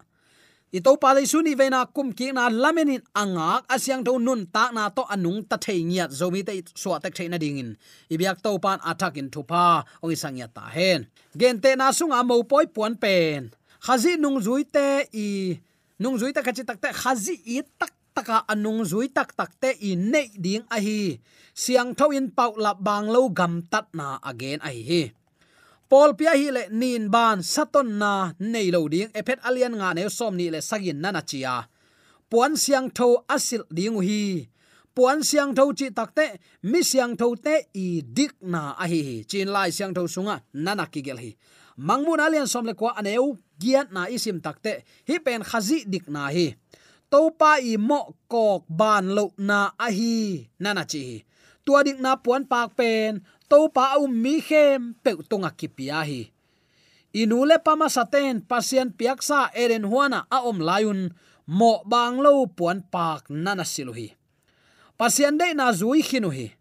I 0.68 0.78
to 0.84 1.00
pa 1.00 1.16
le 1.16 1.24
su 1.24 1.40
ni 1.42 1.56
vena 1.56 1.80
kum 1.96 2.12
ki 2.12 2.28
na 2.36 2.52
lamenin 2.62 3.02
angak 3.16 3.64
asyang 3.74 4.04
tho 4.06 4.20
nun 4.20 4.46
ta 4.54 4.64
na 4.76 4.92
to 4.96 5.02
anung 5.14 5.40
ta 5.50 5.56
thei 5.56 5.80
ngiat 5.80 6.10
zomi 6.18 6.40
te 6.46 6.54
so 6.76 6.92
tak 7.02 7.16
thei 7.16 7.28
na 7.32 7.38
ding 7.42 7.58
in 7.62 7.70
i 8.12 8.14
biak 8.20 8.38
to 8.44 8.50
pan 8.64 8.78
athak 8.90 9.16
in 9.20 9.28
thupa 9.32 9.82
ong 10.04 10.12
isang 10.14 10.36
ya 10.38 10.46
ta 10.56 10.64
hen. 10.76 11.00
Gen 11.40 11.56
te 11.62 11.70
na 11.74 11.90
sunga 11.90 12.20
mo 12.28 12.36
poi 12.50 12.66
puan 12.70 12.94
pen 13.02 13.50
khazi 13.88 14.20
nung 14.20 14.36
zui 14.36 14.68
te 14.68 15.08
i, 15.16 15.56
nung 15.96 16.20
zui 16.20 16.36
ta 16.36 16.44
kachi 16.44 16.60
tak 16.68 16.76
te 16.76 16.92
khazi 16.92 17.40
i 17.56 17.64
tak 17.80 17.92
taka 18.12 18.44
anung 18.52 18.84
zui 18.84 19.08
tak 19.08 19.32
tak 19.32 19.56
te 19.56 19.72
i 19.80 19.96
nei 19.96 20.28
ding 20.36 20.64
a 20.68 20.76
hi. 20.76 21.16
Siang 21.56 21.96
tho 21.96 22.12
in 22.12 22.28
pau 22.36 22.52
la 22.60 22.76
bang 22.76 23.08
lo 23.08 23.32
gam 23.32 23.64
tat 23.72 23.88
na 23.96 24.20
again 24.30 24.60
a 24.60 24.68
hi. 24.68 25.02
Paul 25.88 26.12
pia 26.20 26.36
hi 26.36 26.52
le 26.52 26.62
nin 26.68 27.08
ban, 27.08 27.40
saton 27.40 27.88
na 27.96 28.12
nei 28.52 28.68
lo 28.68 28.84
ding. 28.92 29.08
Ephet 29.16 29.40
alian 29.48 29.72
nga 29.80 29.96
ne 29.96 30.04
som 30.12 30.36
ni 30.36 30.52
le 30.52 30.60
sagin 30.60 31.00
nana 31.00 31.22
chia 31.24 31.64
puan 32.30 32.52
siang 32.60 32.92
tho 32.92 33.24
asil 33.24 33.64
ding 33.72 33.96
hi. 34.04 34.48
Puan 34.92 35.24
siang 35.28 35.54
tho 35.56 35.64
chi 35.78 35.88
takte, 35.98 36.26
mi 36.70 36.80
siang 36.90 37.16
tho 37.16 37.32
te 37.44 37.54
i 37.72 38.02
dik 38.16 38.34
na 38.52 38.76
a 38.82 38.84
hi 38.92 39.24
chin 39.30 39.48
lai 39.54 39.70
siang 39.76 39.94
tho 39.96 40.04
sunga 40.14 40.36
nana 40.52 40.84
ki 40.92 41.00
gel 41.06 41.20
hi 41.24 41.32
mangmun 41.78 42.18
alian 42.18 42.50
somle 42.50 42.74
kwa 42.74 42.98
aneu, 42.98 43.38
giat 43.62 43.94
na 43.94 44.10
isim 44.10 44.42
takte. 44.42 44.82
Hi 45.06 45.16
pen 45.22 45.46
khazi 45.46 45.86
dik 45.86 46.10
na 46.10 46.28
hi. 46.34 46.58
To 47.08 47.30
pa 47.32 47.56
i 47.62 47.78
mo 47.80 48.18
kok 48.28 48.68
ban 48.68 49.14
lo 49.16 49.32
na 49.38 49.72
a 49.78 49.88
hi 49.88 50.44
nana 50.60 50.84
chi 50.84 51.24
tua 51.64 51.84
dik 51.84 52.00
na 52.00 52.16
puan 52.16 52.48
pak 52.48 52.76
pen 52.76 53.20
to 53.48 53.68
pa 53.72 53.96
um 54.00 54.08
mi 54.08 54.40
khem 54.40 54.96
pe 55.04 55.16
tunga 55.28 55.50
kipia 55.52 56.04
hi. 56.04 56.28
Inule 57.16 57.56
pama 57.64 57.88
saten 57.88 58.44
pasien 58.44 58.92
piaksa 58.92 59.48
eren 59.56 59.88
huana 59.88 60.28
a 60.28 60.44
om 60.44 60.60
layun, 60.60 61.12
mo 61.48 61.80
bang 61.88 62.20
lo 62.20 62.44
puan 62.44 62.84
pak 62.92 63.32
nana 63.32 63.64
siluhi 63.64 64.12
pasien 64.98 65.38
de 65.38 65.54
na 65.54 65.72
zui 65.72 66.02
khinu 66.02 66.28
hi. 66.28 66.52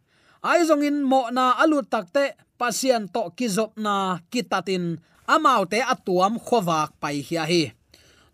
Ai 0.46 0.62
in 0.88 1.04
mo 1.04 1.28
na 1.34 1.58
alu 1.58 1.82
takte 1.82 2.38
pasien 2.60 3.06
to 3.14 3.30
kizop 3.38 3.78
na 3.78 4.20
kitatin 4.34 4.98
amau 5.30 5.64
te 5.70 5.80
atuam 5.94 6.42
khowak 6.42 6.90
pai 7.02 7.22
hi 7.28 7.38
hi. 7.52 7.64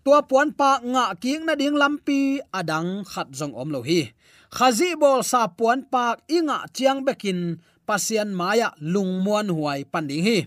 Tua 0.03 0.20
puan 0.27 0.51
pa 0.51 0.84
nga 0.84 1.15
king 1.15 1.48
na 1.48 1.56
ding 1.56 1.80
lampi 1.80 2.44
adang 2.51 3.08
khat 3.08 3.32
zong 3.32 3.56
om 3.56 3.72
lo 3.72 3.80
hi. 3.88 4.12
Khazi 4.51 5.00
bol 5.00 5.24
sa 5.24 5.48
puan 5.48 5.88
pa 5.88 6.20
inga 6.27 6.68
chiang 6.75 7.08
bekin 7.08 7.63
pasian 7.88 8.36
maya 8.36 8.75
lungmuan 8.84 9.48
huai 9.48 9.88
panding 9.88 10.24
hi. 10.27 10.38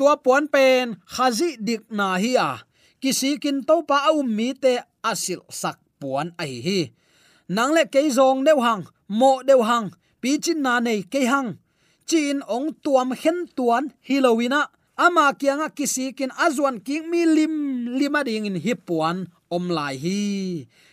Tua 0.00 0.16
puan 0.24 0.48
pen 0.48 0.96
khazi 1.04 1.60
dik 1.60 1.92
na 1.92 2.16
hi 2.16 2.32
a. 2.40 2.50
Kisi 3.00 3.36
kin 3.42 3.60
to 3.68 3.84
pa 3.84 4.08
au 4.08 4.24
mi 4.24 4.56
te 4.56 4.80
asil 5.04 5.44
sak 5.52 5.76
puan 6.00 6.32
ai 6.40 6.64
hi. 6.64 6.80
Nang 7.52 7.76
le 7.76 7.84
ke 7.92 8.00
zong 8.16 8.48
deu 8.48 8.58
hang 8.64 8.82
mo 9.12 9.44
deu 9.44 9.60
hang 9.60 9.92
pi 10.20 10.40
chin 10.42 10.64
na 10.64 10.80
nei 10.80 11.04
ke 11.04 11.20
hang 11.28 11.60
chin 12.06 12.38
ong 12.46 12.70
tuam 12.84 13.10
hen 13.12 13.50
tuan 13.58 13.90
hilowina 14.06 14.70
ama 14.96 15.34
kianga 15.34 15.68
kisi 15.68 16.14
kin 16.16 16.30
azwan 16.32 16.80
king 16.80 17.10
mi 17.10 17.26
lim, 17.26 17.54
lima 17.98 18.24
ding 18.24 18.46
in 18.46 18.56
hipuan 18.56 19.26
om 19.50 19.68
lai 19.68 19.96
hi. 19.98 20.22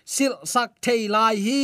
Sil 0.04 0.36
sak 0.44 0.82
thei 0.84 1.08
lai 1.08 1.38
hi. 1.40 1.64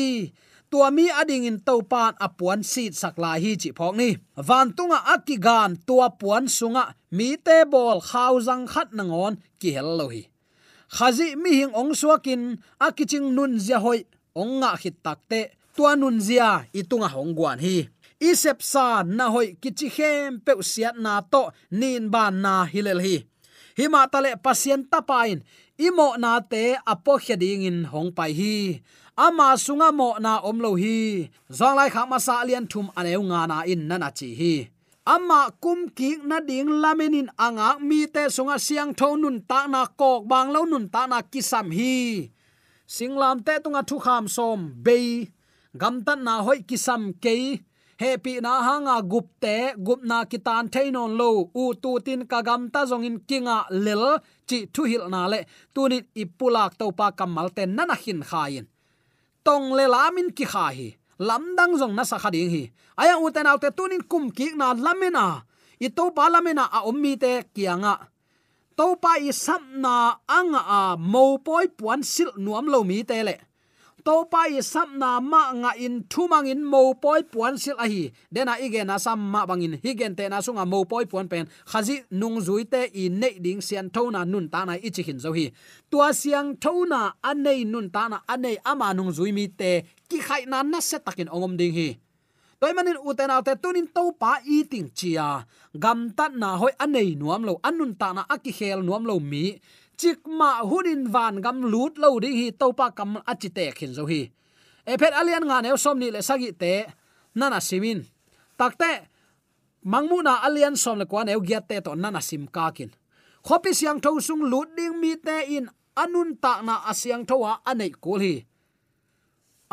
Tua 0.70 0.94
mi 0.94 1.10
ading 1.10 1.50
in 1.50 1.58
to 1.66 1.82
pan 1.82 2.14
apuan 2.22 2.62
sit 2.62 2.94
sakla 2.94 3.42
hi 3.42 3.58
chi 3.62 3.70
phok 3.74 3.94
ni. 3.98 4.10
Van 4.38 4.70
tunga 4.78 5.02
akigan 5.14 5.82
tua 5.88 6.14
puan 6.14 6.46
sunga, 6.46 6.94
mi 7.12 7.36
te 7.46 7.66
bol 7.66 8.00
khaw 8.10 8.38
khat 8.74 8.90
nangon 8.94 9.42
ki 9.60 9.70
hel 9.76 9.90
lo 9.98 10.08
hi. 10.14 10.30
Khazi 10.96 11.36
mi 11.42 11.52
hing 11.60 11.74
ong 11.74 11.94
suakin 11.98 12.62
akiching 12.80 13.34
nun 13.36 13.58
zia 13.60 13.78
hoi, 13.82 14.06
ong 14.38 14.62
nga 14.62 14.78
hit 14.82 14.96
takte 15.06 15.42
tua 15.76 15.98
nun 15.98 16.22
zia 16.22 16.70
itunga 16.80 17.10
hongwan 17.16 17.60
hi 17.66 17.90
isep 18.20 18.60
sa 18.62 19.04
na 19.04 19.26
hoi 19.34 19.56
kichi 19.62 19.88
hem 19.96 20.40
pe 20.46 20.52
siat 20.72 20.96
na 21.00 21.14
to 21.32 21.44
nin 21.72 22.12
ban 22.14 22.36
na 22.44 22.54
hilel 22.72 23.00
hi. 23.06 23.16
Hima 23.80 24.02
tale 24.12 24.32
pasien 24.44 24.84
tapain 24.92 25.40
imo 25.80 26.08
na 26.24 26.32
te 26.52 26.76
apo 26.94 27.14
khading 27.24 27.64
in 27.70 27.78
hong 27.92 28.12
pai 28.18 28.32
hi. 28.40 28.56
Ama 29.26 29.48
sunga 29.64 29.90
mo 30.00 30.10
na 30.20 30.40
omlo 30.50 30.72
hi. 30.76 31.28
Zong 31.58 31.76
lai 31.80 31.90
kha 31.94 32.04
ma 32.12 32.18
sa 32.26 32.44
lian 32.48 32.66
thum 32.72 32.88
aneu 33.00 33.22
nga 33.30 33.42
na 33.52 33.58
in 33.72 33.82
nana 33.90 34.10
chi 34.18 34.30
hi. 34.40 34.54
Ama 35.16 35.40
kum 35.64 35.80
ki 35.98 36.10
na 36.30 36.38
ding 36.50 36.72
lamenin 36.84 37.30
anga 37.46 37.70
mi 37.88 38.00
te 38.16 38.24
sunga 38.36 38.58
siang 38.66 38.92
tho 39.00 39.08
nun 39.22 39.38
ta 39.50 39.60
na 39.74 39.82
kok 40.00 40.28
bang 40.30 40.50
lo 40.56 40.62
nun 40.72 40.86
ta 40.94 41.02
na 41.12 41.20
kisam 41.32 41.68
hi. 41.78 41.96
Singlam 42.96 43.38
te 43.46 43.54
tunga 43.64 43.82
thu 43.90 43.96
kham 44.06 44.26
som 44.36 44.60
be 44.86 44.98
gam 45.80 45.96
tan 46.06 46.20
na 46.28 46.34
hoi 46.46 46.60
kisam 46.70 47.02
ke 47.24 47.36
hepi 48.00 48.40
na 48.42 48.64
hanga 48.64 48.96
gupte 49.04 49.76
gupna 49.76 50.24
na 50.24 50.26
kitan 50.32 50.72
thainon 50.74 51.12
lo, 51.20 51.52
u 51.54 51.74
tu 51.84 52.00
tin 52.06 52.24
kagam 52.32 52.72
ta 52.74 52.82
zongin 52.90 53.20
kinga 53.28 53.58
lel, 53.86 54.06
chi 54.48 54.58
thu 54.74 54.84
hil 54.92 55.06
na 55.14 55.28
le. 55.32 55.40
Tunit 55.74 56.06
ipulak 56.22 56.72
to 56.80 56.86
pa 57.00 57.12
kamal 57.12 57.48
te 57.56 57.64
nana 57.66 57.96
hin 58.04 58.22
khain. 58.30 58.66
Tong 59.46 59.76
le 59.78 59.86
lamin 59.94 60.30
ki 60.38 60.46
kha 60.54 60.66
hi 60.78 60.90
lamdang 61.20 61.76
zong 61.76 61.94
na 61.96 62.04
sakha 62.08 62.32
ding 62.32 62.50
hi. 62.50 62.64
Aya 62.96 63.20
uten 63.20 63.48
autte 63.52 63.70
tunin 63.76 64.04
kum 64.12 64.32
ki 64.32 64.56
na 64.56 64.74
lamena. 64.74 65.44
I 65.80 65.88
to 65.92 66.12
pa 66.16 66.32
lamena 66.32 66.64
a 66.72 66.80
ommi 66.90 67.20
te 67.20 67.44
kianga. 67.56 67.96
To 68.78 68.96
pa 68.96 69.20
i 69.20 69.32
samna 69.32 70.24
anga 70.28 70.62
a 70.64 70.82
mo 70.96 71.38
poi 71.38 71.68
puan 71.68 72.02
sil 72.14 72.32
nuam 72.40 72.66
lo 72.72 72.84
mi 72.84 73.04
te 73.04 73.20
le 73.28 73.36
to 74.10 74.26
pa 74.26 74.50
i 74.50 74.58
sam 74.66 74.98
na 74.98 75.22
ma 75.22 75.54
nga 75.54 75.72
in 75.78 76.02
thumang 76.10 76.50
in 76.50 76.66
mo 76.66 76.98
poi 76.98 77.22
puan 77.22 77.62
sil 77.62 77.78
a 77.78 77.86
hi. 77.86 78.10
Dena 78.34 78.58
ige 78.58 78.82
na 78.82 78.98
sam 78.98 79.22
ma 79.22 79.46
bangin. 79.46 79.78
Higen 79.86 80.18
te 80.18 80.26
na 80.26 80.42
sunga 80.42 80.66
mo 80.66 80.82
poi 80.90 81.06
puan 81.06 81.30
pen. 81.30 81.46
Khazi 81.70 82.02
nung 82.10 82.42
zui 82.42 82.66
te 82.66 82.90
i 82.90 83.06
nei 83.22 83.38
ding 83.38 83.62
sian 83.62 83.94
thona 83.94 84.26
nun 84.26 84.50
ta 84.50 84.66
na 84.66 84.74
ichi 84.88 85.06
hin 85.06 85.22
zo 85.22 85.30
hi. 85.38 85.46
Tua 85.94 86.10
siang 86.10 86.58
thona 86.58 87.02
anei 87.22 87.70
nun 87.70 87.94
ta 87.94 88.10
na 88.10 88.18
anei 88.34 88.58
ama 88.66 88.98
nung 88.98 89.14
zui 89.14 89.30
mi 89.30 89.46
te 89.46 89.72
ki 90.10 90.18
khai 90.28 90.44
na 90.50 90.66
na 90.66 90.80
se 90.82 90.98
takin 91.06 91.30
ongom 91.30 91.54
ding 91.60 91.74
hi. 91.78 91.90
Toy 92.60 92.74
manin 92.74 92.98
uten 93.06 93.30
alte 93.30 93.54
tunin 93.62 93.88
to 93.96 94.10
pa 94.22 94.42
i 94.42 94.66
chia. 94.98 95.46
Gam 95.84 96.00
tat 96.18 96.34
na 96.34 96.58
hoi 96.58 96.74
anei 96.82 97.14
nuam 97.14 97.46
lo 97.46 97.54
anun 97.62 97.94
ta 97.94 98.10
na 98.18 98.22
aki 98.26 98.52
khel 98.58 98.82
nuam 98.82 99.06
lo 99.06 99.22
mi 99.22 99.46
chik 100.00 100.20
ma 100.40 100.64
hunin 100.70 101.04
van 101.14 101.36
gam 101.44 101.58
lut 101.72 101.94
lo 102.02 102.10
ding 102.24 102.38
hi 102.40 102.48
topa 102.62 102.88
kam 102.98 103.12
achite 103.32 103.66
khin 103.78 103.94
zo 103.98 104.04
hi. 104.12 104.22
Ephet 104.92 105.14
alian 105.20 105.44
nga 105.50 105.58
ne 105.62 105.70
som 105.84 105.98
ni 106.00 106.08
le 106.16 106.22
sagi 106.30 106.52
te, 106.62 106.74
nana 107.40 107.60
simin 107.70 108.00
takte 108.60 108.92
mangmu 109.92 110.18
na 110.24 110.34
alian 110.48 110.76
som 110.84 110.96
le 111.00 111.06
kwan 111.12 111.32
eu 111.34 111.42
giat 111.48 111.66
te 111.70 111.78
to 111.86 111.92
nana 112.04 112.22
sim 112.30 112.44
ka 112.56 112.66
kin. 112.78 112.92
Khopi 113.46 113.72
siang 113.80 114.00
tho 114.04 114.12
sung 114.28 114.44
lut 114.52 114.70
ding 114.78 114.96
mi 115.02 115.12
te 115.26 115.38
in, 115.56 115.66
anun 116.04 116.30
ta 116.44 116.54
na 116.68 116.76
asiang 116.92 117.24
tho 117.30 117.36
wa 117.44 117.54
anei 117.72 117.92
kul 118.04 118.22
hi. 118.26 118.36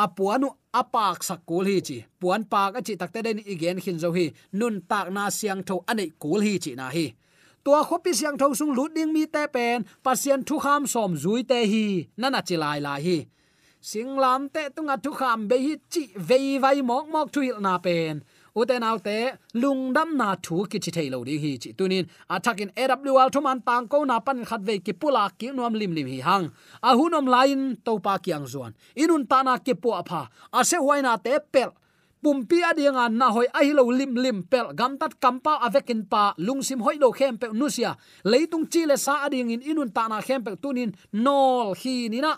Apuanu 0.04 0.48
apak 0.80 1.18
sak 1.28 1.40
kul 1.48 1.64
hi 1.70 1.76
chi. 1.86 1.98
Puan 2.20 2.42
pak 2.52 2.72
achi 2.78 2.94
takte 3.00 3.20
den 3.26 3.38
igen 3.52 3.78
khin 3.84 3.98
zo 4.02 4.10
hi. 4.16 4.26
Nun 4.58 4.74
tak 4.90 5.06
na 5.14 5.30
siang 5.38 5.62
tho 5.68 5.74
anei 5.90 6.10
kul 6.22 6.40
hi 6.46 6.54
chi 6.64 6.72
na 6.80 6.86
hi 6.96 7.06
tua 7.66 7.82
khopi 7.88 8.12
siang 8.18 8.38
thau 8.38 8.54
sung 8.54 8.72
lut 8.78 8.90
ding 8.96 9.12
mi 9.12 9.24
te 9.34 9.42
pen 9.54 9.82
pasien 10.04 10.40
thu 10.48 10.56
kham 10.64 10.82
som 10.92 11.10
zui 11.22 11.42
te 11.50 11.58
hi. 11.72 11.84
Nana 12.20 12.40
chilai 12.48 12.78
lai 12.86 13.00
hi. 13.06 13.18
Singlam 13.88 14.40
te 14.54 14.62
tunga 14.74 14.96
thu 15.04 15.10
kham 15.20 15.48
be 15.50 15.56
hi 15.64 15.72
chi 15.92 16.02
vei 16.28 16.58
vai 16.62 16.78
mok 16.90 17.04
mok 17.14 17.28
thu 17.34 17.40
na 17.66 17.74
pen 17.86 18.14
uten 18.60 18.82
autte 18.90 19.16
lungdam 19.62 20.10
na 20.20 20.28
thu 20.44 20.56
ki 20.70 20.78
chi 20.84 20.90
thailo 20.96 21.18
ding 21.28 21.40
hi 21.44 21.52
chi 21.62 21.70
tunin 21.78 22.04
à, 22.28 22.36
attacking 22.36 22.72
awl 22.80 23.28
thuman 23.34 23.58
tang 23.68 23.84
ko 23.92 23.98
na 24.10 24.16
pan 24.26 24.38
khat 24.48 24.60
ve 24.68 24.74
ki 24.86 24.92
pula 25.00 25.24
ki 25.38 25.46
nuam 25.56 25.74
lim 25.80 25.92
lim 25.96 26.06
hi 26.12 26.18
hang 26.28 26.44
a 26.46 26.88
à, 26.88 26.96
hunom 26.98 27.26
lain 27.34 27.60
to 27.84 27.92
pa 28.04 28.14
kyang 28.24 28.46
zuan 28.52 28.72
inun 29.02 29.22
ta 29.30 29.38
na 29.42 29.54
ki 29.66 29.74
pu 29.82 29.88
apha 30.00 30.22
à 30.56 30.58
ase 30.60 30.76
huaina 30.84 31.12
te 31.24 31.34
pel 31.52 31.70
pumpi 32.22 32.58
adianga 32.62 33.08
na 33.08 33.26
hoi 33.34 33.46
ai 33.58 33.70
lo 33.72 33.84
lim 33.90 34.12
lim 34.24 34.42
pel 34.50 34.72
gam 34.78 34.98
tat 35.00 35.12
kampa 35.22 35.52
avekin 35.66 36.02
pa 36.12 36.34
lungsim 36.46 36.80
hoi 36.82 36.96
do 36.98 37.08
khem 37.18 37.38
pe 37.40 37.46
nusia 37.52 37.96
leitung 38.24 38.66
chi 38.72 38.82
le 38.90 38.96
sa 38.96 39.14
ading 39.26 39.50
in 39.54 39.62
inun 39.70 39.90
ta 39.96 40.08
na 40.08 40.20
khem 40.26 40.42
pe 40.46 40.50
tunin 40.62 40.90
nol 41.12 41.74
hi 41.80 42.08
ni 42.08 42.20
na. 42.20 42.34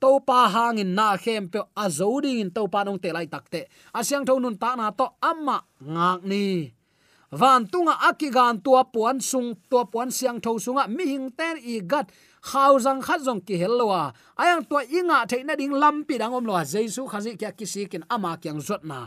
To 0.00 0.20
pa 0.20 0.48
hangin 0.54 0.94
na 0.94 1.16
khem 1.16 1.48
pe 1.52 1.60
azoding 1.84 2.38
in 2.42 2.50
to 2.50 2.68
pa 2.68 2.84
nong 2.84 3.00
te 3.02 3.08
lai 3.16 3.26
takte 3.26 3.60
asyang 3.98 4.24
thon 4.26 4.42
nun 4.42 4.56
ta 4.62 4.70
na 4.76 4.90
to 4.90 5.06
amma 5.30 5.58
ngak 5.80 6.20
ni. 6.30 6.74
Van 7.34 7.66
tunga 7.66 7.94
akigan 8.08 8.62
tua 8.62 8.84
puan 8.94 9.18
sung, 9.18 9.58
tua 9.70 9.82
puan 9.90 10.10
siang 10.10 10.38
tho 10.44 10.54
sunga 10.64 10.86
mi 10.86 11.04
hing 11.12 11.30
ten 11.38 11.56
i 11.58 11.80
gat 11.80 12.06
khaw 12.48 12.72
jang 12.84 13.00
khat 13.06 13.20
jong 13.26 13.40
ki 13.46 13.54
helwa 13.62 14.02
ayang 14.42 14.62
tua 14.68 14.82
inga 14.98 15.18
theina 15.30 15.54
ding 15.60 15.74
lampi 15.82 16.14
dang 16.20 16.34
om 16.36 16.44
lo 16.44 16.54
jesu 16.72 17.02
khazi 17.12 17.32
kya 17.40 17.50
kisikin 17.58 18.04
ama 18.14 18.32
kyang 18.42 18.60
zot 18.60 18.82
na. 18.84 19.00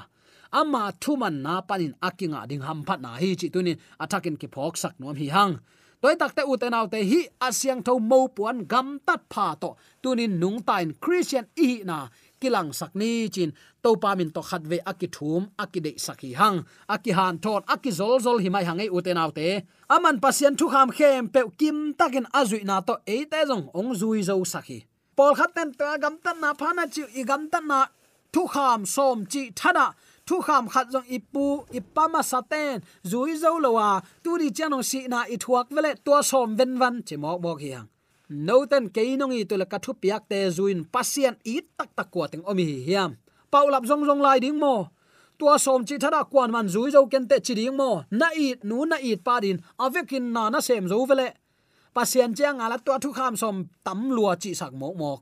Ama 0.52 0.84
thuman 1.02 1.36
na 1.45 1.62
panin 1.62 1.93
akinga 2.08 2.47
ding 2.50 2.63
ham 2.67 2.80
phat 2.88 3.00
na. 3.02 3.12
Hi 3.21 3.36
chi 3.39 3.47
tunin 3.54 3.78
atakin 4.04 4.36
ki 4.41 4.47
phok 4.54 4.73
sak 4.82 4.93
nom 5.00 5.15
hi 5.15 5.28
hang. 5.36 5.54
Toy 6.02 6.15
takte 6.15 6.41
nào 6.69 6.88
te 6.88 7.00
hi 7.04 7.28
asyang 7.39 7.82
tho 7.84 8.00
mo 8.00 8.28
puan 8.28 8.67
gam 8.67 9.00
tat 9.06 9.21
pha 9.30 9.56
to. 9.62 9.76
Tunin 10.04 10.39
nung 10.39 10.60
tain 10.62 10.93
christian 11.02 11.45
i 11.56 11.82
na 11.84 12.08
kilang 12.41 12.69
sakni 12.80 13.30
chin 13.34 13.52
topa 13.84 14.15
min 14.17 14.30
to 14.36 14.41
khat 14.50 14.63
ve 14.71 14.78
akithum 14.91 15.41
akide 15.63 15.91
sakhi 16.06 16.36
hang 16.39 16.58
akihan 16.93 17.36
thon 17.43 17.62
akizol 17.73 18.15
zol 18.26 18.39
himai 18.43 18.65
hangai 18.69 18.89
uten 18.97 19.17
autte. 19.23 19.47
Aman 19.89 20.17
pasien 20.23 20.54
thu 20.60 20.65
kham 20.73 20.89
khem 20.97 21.28
pe 21.34 21.41
kim 21.60 21.78
takin 22.00 22.26
azui 22.39 22.62
na 22.69 22.76
to 22.88 22.95
eite 23.13 23.39
jong 23.50 23.65
ong 23.80 23.91
zui 24.00 24.19
zo 24.30 24.36
sakhi. 24.54 24.80
Pol 25.17 25.34
khaten 25.39 25.69
ta 25.80 25.97
gam 26.02 26.15
tan 26.23 26.38
na 26.43 26.50
phana 26.60 26.84
chi 26.93 27.04
i 27.19 27.23
gam 27.30 27.43
tan 27.52 27.65
na 27.71 27.80
thu 28.34 28.41
kham 28.54 28.80
som 28.86 29.26
chi 29.32 29.41
thana. 29.60 29.88
Thu 30.28 30.36
kham 30.47 30.63
khat 30.73 30.88
jong 30.93 31.08
ipu 31.17 31.45
ipama 31.78 32.21
saten 32.32 32.76
zui 33.12 33.32
zo 33.43 33.52
lowa 33.65 33.89
tu 34.23 34.32
ri 34.41 34.47
chanong 34.58 34.86
si 34.89 35.00
na 35.08 35.19
i 35.34 35.38
thuak 35.43 35.67
vele 35.76 35.91
to 36.06 36.12
som 36.30 36.50
ven 36.58 36.71
van, 36.82 36.95
chi 37.08 37.15
mok 37.23 37.39
mok 37.45 37.60
hiang 37.65 37.88
no 38.29 38.65
ten 38.65 38.89
ke 38.89 39.01
nong 39.17 39.33
i 39.33 39.45
to 39.49 39.55
la 39.57 39.65
ka 39.65 39.79
piak 39.79 40.23
te 40.29 40.39
zuin 40.51 40.83
pasien 40.93 41.35
i 41.43 41.61
tak 41.77 41.89
tak 41.95 42.11
ko 42.11 42.27
teng 42.27 42.43
omi 42.45 42.63
hiam. 42.87 43.15
Paulap 43.51 43.83
zong 43.87 44.03
zong 44.03 44.21
lai 44.21 44.39
ding 44.39 44.59
mo. 44.59 44.91
Tua 45.37 45.55
som 45.57 45.85
chi 45.85 45.95
thada 45.97 46.25
kwan 46.31 46.51
man 46.51 46.67
zui 46.67 46.91
zo 46.91 47.07
ken 47.07 47.27
te 47.27 47.39
chi 47.39 47.53
ding 47.55 47.75
mo. 47.75 48.03
Na 48.11 48.27
i, 48.35 48.55
nu 48.63 48.85
na 48.85 48.97
i 48.99 49.15
pa 49.15 49.39
din 49.39 49.61
avekin 49.79 50.33
na 50.33 50.49
na 50.49 50.59
sem 50.59 50.87
zo 50.87 51.05
vele. 51.05 51.29
Pasien 51.95 52.35
chiang 52.35 52.59
ala 52.59 52.77
tua 52.77 52.99
thu 52.99 53.09
kham 53.17 53.35
som 53.37 53.55
tam 53.85 54.09
lua 54.15 54.35
chi 54.41 54.51
sak 54.53 54.73
mo 54.73 54.93
mok. 54.93 55.21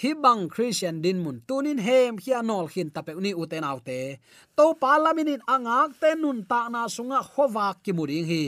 Hi 0.00 0.10
bang 0.22 0.48
christian 0.50 0.98
din 1.04 1.22
mun 1.22 1.38
tunin 1.46 1.78
hem 1.78 2.18
hia 2.18 2.42
nol 2.42 2.66
hin 2.66 2.90
tape 2.90 3.14
uni 3.14 3.30
uten 3.30 3.62
autte 3.62 4.18
to 4.56 4.74
palaminin 4.80 5.38
angak 5.46 5.94
te 6.00 6.10
nun 6.18 6.42
ta 6.50 6.66
na 6.66 6.90
sunga 6.90 7.20
khowa 7.22 7.66
ki 7.82 7.92
muring 7.94 8.26
hi 8.26 8.44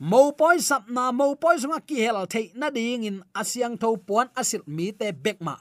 mo 0.00 0.32
poi 0.32 0.56
sap 0.64 0.88
na 0.88 1.12
mo 1.12 1.36
poi 1.36 1.60
sunga 1.60 1.84
ki 1.84 2.00
hel 2.00 2.24
thei 2.24 2.48
na 2.56 2.72
ding 2.72 3.04
in 3.04 3.20
asyang 3.36 3.76
tho 3.76 4.00
puan, 4.00 4.32
asil 4.32 4.64
mi 4.64 4.96
te 4.96 5.12
bekma 5.12 5.60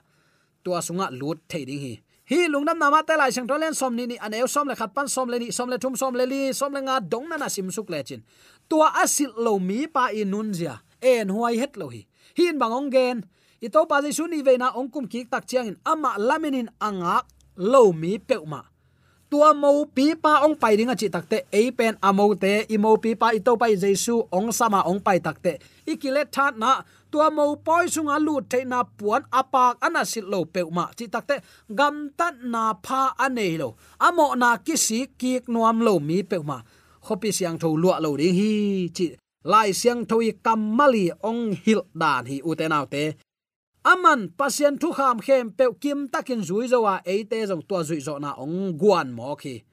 tua 0.64 0.80
sunga 0.80 1.12
lut 1.12 1.44
thei 1.52 1.68
ding 1.68 1.84
hi 1.84 1.96
hi 2.30 2.48
lungnam 2.48 2.80
nama 2.80 3.04
te 3.04 3.20
lai 3.20 3.36
sang 3.36 3.50
tolen 3.50 3.76
som 3.76 3.92
ni 3.92 4.08
ni 4.08 4.16
aneu 4.16 4.48
som 4.48 4.64
le 4.64 4.80
khat 4.80 4.96
pan 4.96 5.12
som 5.12 5.28
le 5.28 5.44
ni 5.44 5.52
som 5.52 5.68
le 5.68 5.76
thum 5.76 6.00
som 6.00 6.16
le 6.16 6.24
li 6.24 6.54
som 6.54 6.72
le 6.72 6.80
nga 6.88 7.04
dong 7.04 7.28
na 7.28 7.36
na 7.36 7.52
sim 7.52 7.68
suk 7.68 7.92
le 7.92 8.00
chin 8.00 8.24
tua 8.70 8.96
asil 9.04 9.34
lo 9.36 9.60
mi 9.60 9.90
pa 9.92 10.14
in 10.14 10.30
nun 10.32 10.54
zia. 10.54 10.80
En 11.02 11.28
huai 11.34 11.58
het 11.58 11.76
lo 11.76 11.90
hi 11.90 12.06
hin 12.38 12.56
bangong 12.62 12.88
gen 12.94 13.26
i 13.60 13.68
to 13.68 13.84
pa 13.90 14.00
jesu 14.06 14.24
ni 14.30 14.40
ve 14.46 14.56
na 14.56 14.72
ong 14.72 14.88
kum 14.94 15.10
ki 15.10 15.26
tak 15.26 15.50
chiang 15.50 15.68
in 15.74 15.78
ama 15.84 16.16
laminin 16.16 16.70
angak 16.80 17.26
lo 17.58 17.92
mi 17.92 18.16
peuma 18.22 18.69
tua 19.30 19.54
mo 19.54 19.86
pi 19.86 20.18
pa 20.18 20.42
ong 20.46 20.58
pai 20.58 20.74
ringa 20.74 20.98
chi 20.98 21.08
takte 21.16 21.46
e 21.54 21.70
pen 21.78 21.94
amo 22.02 22.34
te, 22.34 22.66
i 22.74 22.78
mo 22.82 22.98
pi 22.98 23.14
pa 23.14 23.30
i 23.38 23.40
to 23.46 23.54
pai 23.62 23.78
jesu 23.78 24.26
ong 24.34 24.50
sama 24.50 24.82
ong 24.90 24.98
pai 25.06 25.22
takte 25.22 25.62
ikile 25.86 26.26
that 26.34 26.58
na, 26.58 26.82
tua 27.12 27.30
mo 27.30 27.56
poi 27.56 27.86
sunga 27.86 28.18
lu 28.18 28.42
te 28.42 28.66
na 28.66 28.82
puan 28.84 29.22
apak 29.30 29.78
ana 29.86 30.02
sit 30.06 30.26
lo 30.26 30.46
peuma 30.46 30.90
chi 30.98 31.06
takte 31.06 31.36
gam 31.70 32.10
tat 32.18 32.36
na 32.42 32.74
pha 32.86 33.14
ane 33.18 33.58
lo. 33.62 33.78
Amo 34.02 34.36
na 34.42 34.58
kisi 34.58 35.00
kik 35.20 35.46
nuam 35.54 35.78
lo 35.86 36.00
mi 36.00 36.24
peuma 36.24 36.58
khopi 37.06 37.30
siang 37.38 37.58
tho 37.62 37.70
lua 37.82 37.96
lo 38.02 38.18
ding 38.18 38.36
hi 38.40 38.52
chi. 38.98 39.08
Lai 39.52 39.70
siang 39.80 40.06
thoi 40.10 40.34
kamali 40.46 41.06
ong 41.30 41.54
hil 41.64 41.82
dan 42.02 42.26
hi 42.30 42.38
utenaw 42.50 42.86
te 42.94 43.04
aman 43.84 44.30
pasien 44.38 44.76
thu 44.82 44.92
kham 44.92 45.20
khem 45.20 45.52
pe 45.52 45.66
kim 45.82 46.08
takin 46.08 46.42
zui 46.42 46.68
zowa 46.68 47.02
eite 47.06 47.48
jong 47.48 47.64
tua 47.68 47.84
zui 47.84 48.00
zo 48.02 48.20
na 48.20 48.34
ong 48.36 48.78
guan 48.78 49.12
mo 49.16 49.36
khi. 49.36 49.64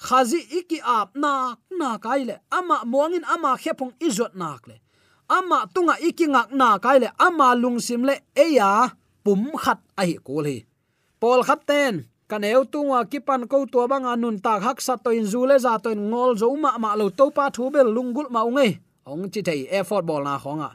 Khazi 0.00 0.40
iki 0.58 0.80
ap 0.80 1.14
na 1.14 1.54
na 1.78 1.98
kaile 1.98 2.40
ama 2.50 2.84
muangin 2.84 3.24
ama 3.24 3.56
khepong 3.56 3.92
izot 4.00 4.34
nak 4.34 4.66
le. 4.68 4.80
Ama 5.28 5.68
tunga 5.74 5.94
iki 6.00 6.26
ngak 6.26 6.50
na 6.56 6.78
kaile 6.78 7.12
ama 7.18 7.54
lungsim 7.54 8.02
le. 8.08 8.14
Eya 8.34 8.90
pum 9.24 9.52
khat 9.62 9.78
ai 10.00 10.16
kul 10.26 10.44
hi. 10.48 10.58
Pol 11.20 11.44
khat 11.44 11.68
ten 11.68 12.08
kaneu 12.30 12.64
tunga 12.64 13.04
kipan 13.04 13.44
ko 13.50 13.66
to 13.68 13.84
bang 13.90 14.08
anun 14.08 14.40
tak 14.40 14.62
hak 14.64 14.78
sa 14.80 14.96
to 14.96 15.10
in 15.10 15.26
zule 15.28 15.58
za 15.60 15.78
to 15.78 15.90
in 15.92 16.10
ngol 16.10 16.32
zo 16.40 16.48
ma 16.56 16.78
ma 16.78 16.96
lo 16.96 17.10
to 17.10 17.30
pa 17.30 17.50
thu 17.54 17.70
bel 17.70 17.86
lungul 17.92 18.26
ma 18.30 18.42
unge. 18.42 18.80
Ong 19.06 19.28
chi 19.32 19.40
thei 19.42 19.68
effort 19.68 20.04
bol 20.08 20.24
na 20.24 20.38
khonga. 20.38 20.70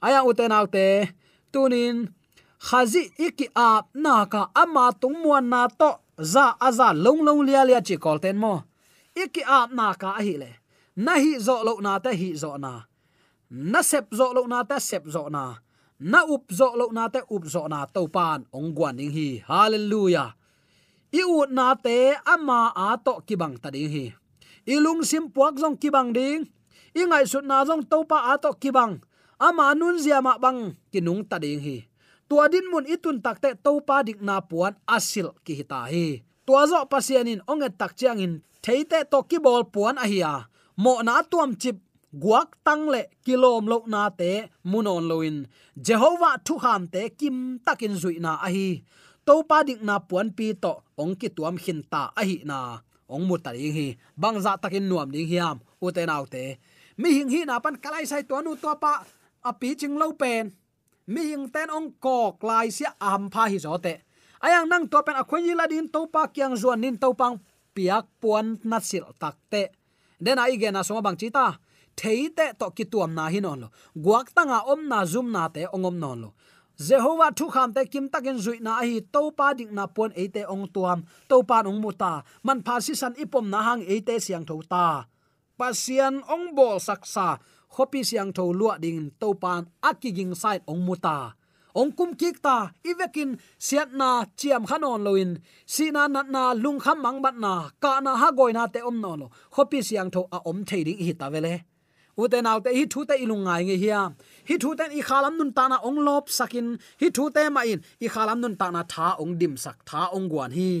Aya 0.00 0.24
uten 0.24 0.52
autte 0.52 1.12
tunin 1.52 2.08
khazi 2.60 3.02
iki 3.16 3.46
ap 3.56 3.88
na 3.96 4.28
ka 4.32 4.52
ama 4.62 4.92
tung 5.00 5.16
muan 5.22 5.48
na 5.52 5.64
to 5.80 5.90
za 6.20 6.54
aza 6.60 6.92
long 6.92 7.20
long 7.26 7.40
lia 7.48 7.64
lia 7.64 7.80
chi 7.80 7.96
kol 7.96 8.18
ten 8.20 8.36
mo. 8.36 8.54
Iki 9.16 9.42
ap 9.58 9.68
na 9.72 9.96
ka 9.96 10.20
hi 10.20 10.34
le. 10.42 10.50
Na 11.04 11.16
hi 11.22 11.40
zo 11.40 11.64
lo 11.66 11.80
na 11.80 11.98
ta 12.04 12.10
hi 12.20 12.36
zo 12.36 12.60
na. 12.60 12.72
Na 13.50 13.80
sep 13.82 14.06
zo 14.12 14.26
lo 14.36 14.42
na 14.44 14.62
ta 14.68 14.76
sep 14.78 15.04
zo 15.08 15.28
na. 15.32 15.44
Na 16.00 16.20
up 16.34 16.44
zo 16.52 16.68
lo 16.76 16.86
na 16.96 17.08
ta 17.08 17.20
up 17.24 17.44
zo 17.48 17.64
na. 17.72 17.88
To 17.94 18.06
pan 18.06 18.44
ong 18.52 18.70
guan 18.76 18.96
ding 19.00 19.12
hi. 19.16 19.28
Hallelujah. 19.48 20.36
I 21.10 21.22
u 21.26 21.48
na 21.50 21.74
te 21.74 22.14
ama 22.28 22.70
a 22.76 23.00
to 23.04 23.24
kibang 23.26 23.56
ta 23.62 23.68
ding 23.74 23.90
hi. 23.90 24.06
Ilung 24.68 25.02
sim 25.08 25.32
puak 25.34 25.56
zong 25.56 25.80
ki 25.80 25.88
bang 25.90 26.12
ding. 26.12 26.44
I 26.94 27.02
ngai 27.08 27.24
sut 27.24 27.44
na 27.48 27.64
zong 27.64 27.88
to 27.90 28.04
pa 28.04 28.18
a 28.30 28.38
to 28.38 28.52
kibang 28.62 29.00
ama 29.40 29.72
nun 29.72 29.96
zia 29.96 30.20
ma 30.20 30.36
bang 30.36 30.76
kinung 30.92 31.24
ta 31.24 31.40
ding 31.40 31.64
hi. 31.64 31.88
Tua 32.28 32.46
din 32.52 32.68
mun 32.70 32.86
itun 32.86 33.18
takte 33.24 33.56
to 33.64 33.80
pa 33.82 34.04
dik 34.06 34.20
na 34.20 34.44
puan 34.44 34.76
asil 34.84 35.32
ki 35.42 35.52
hita 35.58 35.88
hi. 35.88 36.20
Tua 36.46 36.68
zo 36.68 36.84
pasianin 36.92 37.40
onge 37.48 37.72
tak 37.80 37.96
chiang 37.98 38.20
in 38.20 38.32
theite 38.62 39.08
to 39.10 39.18
ki 39.24 39.40
bol 39.40 39.64
puan 39.64 39.96
a 39.96 40.04
hiya 40.04 40.46
mo 40.76 41.00
na 41.00 41.24
tuam 41.24 41.56
chip 41.56 41.80
guak 42.12 42.60
tang 42.66 42.84
le 42.92 43.08
kilom 43.24 43.64
lo 43.64 43.78
na 43.88 44.12
te 44.12 44.52
munon 44.70 45.04
loin 45.10 45.36
jehovah 45.74 46.36
thu 46.46 46.54
ham 46.62 46.82
te 46.92 47.02
kim 47.18 47.58
takin 47.66 47.94
zui 47.96 48.20
na 48.20 48.36
a 48.46 48.48
hi. 48.54 48.84
To 49.26 49.42
pa 49.48 49.64
dik 49.68 49.80
na 49.88 49.94
puan 50.08 50.28
pi 50.36 50.46
to 50.62 50.72
ong 51.00 51.14
ki 51.20 51.28
tuam 51.36 51.56
hin 51.64 51.80
ta 51.92 52.02
a 52.20 52.22
hi 52.28 52.36
na. 52.44 52.84
Ong 53.10 53.24
mu 53.26 53.36
ta 53.44 53.50
hi. 53.56 53.96
Bang 54.14 54.38
za 54.44 54.52
takin 54.62 54.86
nuam 54.86 55.08
ding 55.10 55.26
hiam. 55.26 55.56
U 55.82 55.86
te 55.96 56.02
nau 56.06 56.24
te. 56.30 56.62
Mi 57.00 57.08
hing 57.16 57.30
hi 57.32 57.40
na 57.48 57.58
pan 57.64 57.74
kalai 57.82 58.04
sai 58.10 58.22
to 58.28 58.36
nu 58.44 58.54
to 58.62 58.70
pa 58.82 58.92
api 59.44 59.76
ching 59.76 59.96
lo 59.96 60.12
pen. 60.12 60.52
Mi 61.06 61.20
hing 61.30 61.48
ten 61.50 61.70
ong 61.70 61.96
ko 61.98 62.36
klai 62.40 62.70
sia 62.70 62.94
am 63.00 63.30
pha 63.32 63.48
hi 63.50 63.58
zo 63.58 63.76
te. 63.78 63.94
Ayang 64.40 64.68
nang 64.68 64.88
to 64.88 65.02
pen 65.02 65.16
akhoi 65.20 65.52
la 65.56 65.66
din 65.66 65.88
to 65.88 66.06
pa 66.06 66.28
kyang 66.34 66.56
zuan 66.56 66.80
nin 66.80 66.96
to 66.96 67.12
pang 67.14 67.40
piak 67.74 68.06
puan 68.20 68.60
na 68.64 68.78
sil 68.80 69.06
tak 69.20 69.36
te. 69.52 69.62
Den 70.20 70.38
ai 70.38 70.56
ge 70.60 70.70
na 70.72 70.82
so 70.82 71.00
bang 71.00 71.16
chi 71.20 71.28
ta. 71.28 71.58
Theite 71.96 72.46
to 72.60 72.70
ki 72.76 72.84
tuam 72.92 73.12
na 73.14 73.28
hin 73.28 73.44
on 73.44 73.60
lo. 73.62 73.68
Guak 74.04 74.32
tanga 74.36 74.64
om 74.72 74.88
na 74.88 75.04
zum 75.04 75.28
na 75.32 75.48
te 75.48 75.66
ongom 75.74 75.96
non 75.98 76.18
lo. 76.22 76.30
Jehovah 76.80 77.32
thu 77.36 77.46
kham 77.52 77.74
te 77.76 77.84
kim 77.92 78.08
takin 78.08 78.38
zui 78.44 78.58
na 78.60 78.80
hi 78.80 79.00
to 79.12 79.22
pa 79.38 79.52
ding 79.52 79.72
na 79.76 79.84
pon 79.86 80.12
e 80.16 80.24
te 80.34 80.42
ong 80.48 80.66
tuam. 80.74 81.04
To 81.28 81.42
pa 81.42 81.60
ong 81.70 81.80
muta 81.84 82.24
man 82.46 82.62
pha 82.64 82.80
si 82.80 82.94
san 82.94 83.14
ipom 83.22 83.46
na 83.52 83.60
hang 83.66 83.82
e 83.84 84.00
te 84.00 84.16
siang 84.24 84.44
tho 84.48 84.56
ta. 84.72 85.04
Pasian 85.58 86.24
ong 86.24 86.56
bol 86.56 86.80
saksa 86.80 87.36
khopi 87.74 88.00
siang 88.08 88.30
tho 88.36 88.44
lua 88.58 88.74
ding 88.84 89.10
to 89.20 89.28
pan 89.42 89.62
akiging 89.88 90.34
side 90.42 90.62
ong 90.70 90.82
muta. 90.86 91.18
Ong 91.80 91.92
kum 91.98 92.10
kik 92.20 92.42
ta, 92.42 92.56
ivekin 92.90 93.30
siat 93.66 93.88
na 94.00 94.24
chiam 94.38 94.62
khanon 94.70 95.00
loin. 95.06 95.30
Si 95.66 95.90
na 95.94 96.08
na 96.08 96.52
lung 96.52 96.80
kham 96.84 96.98
mang 97.04 97.22
bat 97.24 97.36
na, 97.44 97.70
ka 97.82 97.92
na 98.04 98.12
ha 98.20 98.28
goi 98.38 98.52
na 98.52 98.66
te 98.74 98.80
om 98.88 98.96
no 99.04 99.12
lo. 99.20 99.26
Khopi 99.54 99.78
siang 99.88 100.10
tho 100.14 100.20
a 100.36 100.38
om 100.50 100.58
thei 100.68 100.82
ding 100.86 100.98
hi 101.06 101.12
ta 101.20 101.26
vele. 101.34 101.54
Uten 102.18 102.46
autte 102.50 102.70
hi 102.78 102.84
thu 102.92 103.00
te 103.08 103.14
ilung 103.24 103.44
ngai 103.46 103.62
nge 103.64 103.76
hiya 103.82 104.00
hi 104.48 104.54
thu 104.62 104.70
ten 104.78 104.90
i 104.98 105.00
khalam 105.08 105.34
nun 105.38 105.52
ta 105.56 105.64
na 105.68 105.76
ong 105.88 105.98
lop 106.06 106.24
sakin. 106.38 106.68
Hi 107.00 107.08
thu 107.16 107.24
te 107.34 107.42
ma 107.54 107.62
in, 107.72 107.80
i 108.04 108.06
khalam 108.14 108.38
nun 108.42 108.54
ta 108.60 108.66
na 108.74 108.82
tha 108.92 109.06
ong 109.22 109.32
dim 109.40 109.54
sak, 109.64 109.76
tha 109.88 110.00
ong 110.16 110.26
guan 110.32 110.50
hi 110.58 110.72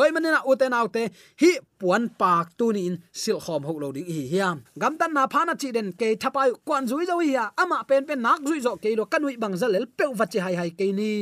toy 0.00 0.10
manena 0.16 0.40
uten 0.50 0.72
autte, 0.72 1.02
hi 1.40 1.50
puan 1.80 2.08
pak 2.20 2.56
tu 2.58 2.72
ni 2.72 2.80
in 2.88 2.96
sil 3.20 3.38
khom 3.44 3.62
ho 3.68 3.72
lo 3.82 3.88
ding 3.96 4.08
hi 4.08 4.22
hiam 4.32 4.56
gam 4.80 4.94
tan 5.00 5.12
na 5.16 5.22
phana 5.32 5.54
chi 5.60 5.68
den 5.76 5.88
ke 6.00 6.08
thapai 6.22 6.48
kwan 6.66 6.88
zui 6.90 7.04
zo 7.10 7.14
hi 7.20 7.36
ama 7.62 7.78
pen 7.88 8.02
pen 8.08 8.20
nak 8.26 8.40
zui 8.48 8.60
zo 8.66 8.72
ke 8.82 8.90
lo 8.98 9.04
kanui 9.12 9.36
bang 9.42 9.56
zalel 9.60 9.84
pe 9.98 10.04
wa 10.18 10.24
chi 10.32 10.38
hai 10.44 10.54
hai 10.60 10.70
ke 10.78 10.86
ni. 10.98 11.12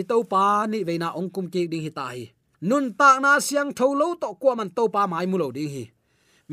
Itau 0.00 0.22
pa 0.32 0.66
ni 0.70 0.78
veina 0.88 1.08
ongkum 1.18 1.46
ki 1.52 1.60
kum 1.62 1.66
ke 1.66 1.70
ding 1.70 1.84
hi 1.86 1.92
tai 1.98 2.20
nun 2.68 2.84
ta 2.98 3.10
na 3.24 3.32
siang 3.46 3.70
tholo 3.78 4.08
to 4.22 4.28
kwa 4.40 4.52
man 4.58 4.70
to 4.76 4.84
pa 4.94 5.02
mai 5.12 5.26
mu 5.30 5.36
lo 5.42 5.48
ding 5.56 5.70
hi. 5.74 5.84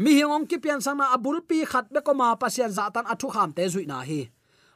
Mi 0.02 0.12
hi 0.18 0.24
ong 0.36 0.46
ki 0.50 0.58
pian 0.64 0.80
sang 0.86 0.98
na 0.98 1.06
abul 1.16 1.38
pi 1.50 1.58
khat 1.72 1.86
be 1.94 2.00
ko 2.08 2.14
ma 2.14 2.28
pasian 2.42 2.72
za 2.78 2.86
tan 2.96 3.06
athu 3.14 3.28
kham 3.36 3.50
te 3.58 3.64
zui 3.74 3.86
na 3.92 4.02
hi. 4.10 4.22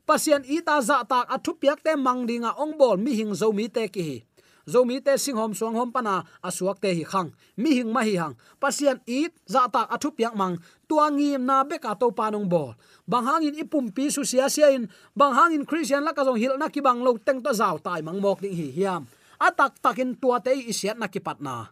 Pasian 0.08 0.44
ita 0.58 0.76
za 0.88 0.98
tak 1.12 1.26
athu 1.36 1.52
piak 1.62 1.80
te 1.86 1.92
mang 2.06 2.22
dinga 2.30 2.52
ong 2.64 2.74
bol 2.80 2.98
mi 3.06 3.12
hing 3.20 3.34
zo 3.42 3.48
mi 3.58 3.66
te 3.76 3.84
ki 3.94 4.04
hi 4.10 4.18
zomi 4.66 5.02
te 5.02 5.18
sing 5.18 5.38
hom 5.38 5.54
suang 5.54 5.78
hom 5.78 5.90
pana 5.94 6.26
asuak 6.42 6.82
te 6.82 6.90
hi 6.94 7.06
khang. 7.06 7.32
Mi 7.58 7.78
hing 7.78 7.94
ma 7.94 8.02
hi 8.02 8.18
hang. 8.18 8.36
Pasien 8.60 9.00
it 9.06 9.34
za 9.46 9.70
ta 9.70 9.86
athu 9.90 10.12
piak 10.12 10.36
mang. 10.36 10.58
Tuangim 10.90 11.46
na 11.46 11.64
be 11.64 11.78
ka 11.78 11.94
to 11.94 12.12
panung 12.12 12.50
bol. 12.50 12.74
Bang 13.08 13.26
hangin 13.26 13.56
ipum 13.56 13.94
pi 13.94 14.10
su 14.10 14.26
sia 14.26 14.50
sia 14.50 14.74
in. 14.74 14.90
Bang 15.16 15.34
hangin 15.34 15.66
christian 15.66 16.04
la 16.04 16.14
ka 16.14 16.26
jong 16.26 16.38
hil 16.38 16.58
na 16.58 16.70
ki 16.70 16.82
bang 16.82 17.02
lo 17.06 17.18
teng 17.18 17.42
to 17.42 17.54
zaw 17.54 17.78
tai 17.78 18.02
mang 18.02 18.18
mok 18.22 18.42
ding 18.42 18.54
hi 18.54 18.74
hiam. 18.74 19.06
Atak 19.40 19.82
takin 19.82 20.18
tua 20.18 20.42
te 20.42 20.54
isiat 20.54 20.98
na 20.98 21.08
ki 21.08 21.20
pat 21.20 21.42
na. 21.42 21.70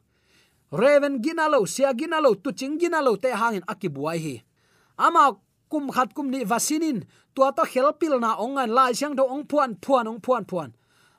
Reven 0.73 1.21
ginalo 1.21 1.65
sia 1.69 1.93
ginalo 1.93 2.33
tu 2.33 2.49
ching 2.53 2.81
ginalo 2.81 3.17
te 3.17 3.29
hangin 3.33 3.65
akibuai 3.65 4.19
hi. 4.19 4.35
Ama 4.97 5.37
kum 5.69 5.89
khat 5.89 6.13
kum 6.13 6.29
ni 6.29 6.45
vasinin 6.45 7.05
tua 7.33 7.49
to 7.53 7.65
helpil 7.65 8.21
na 8.21 8.37
ongan 8.37 8.69
lai 8.69 8.93
siang 8.93 9.17
do 9.17 9.25
ong 9.25 9.45
puan 9.49 9.73
puan, 9.81 10.05
ong 10.05 10.21
puan 10.21 10.45
puan 10.45 10.69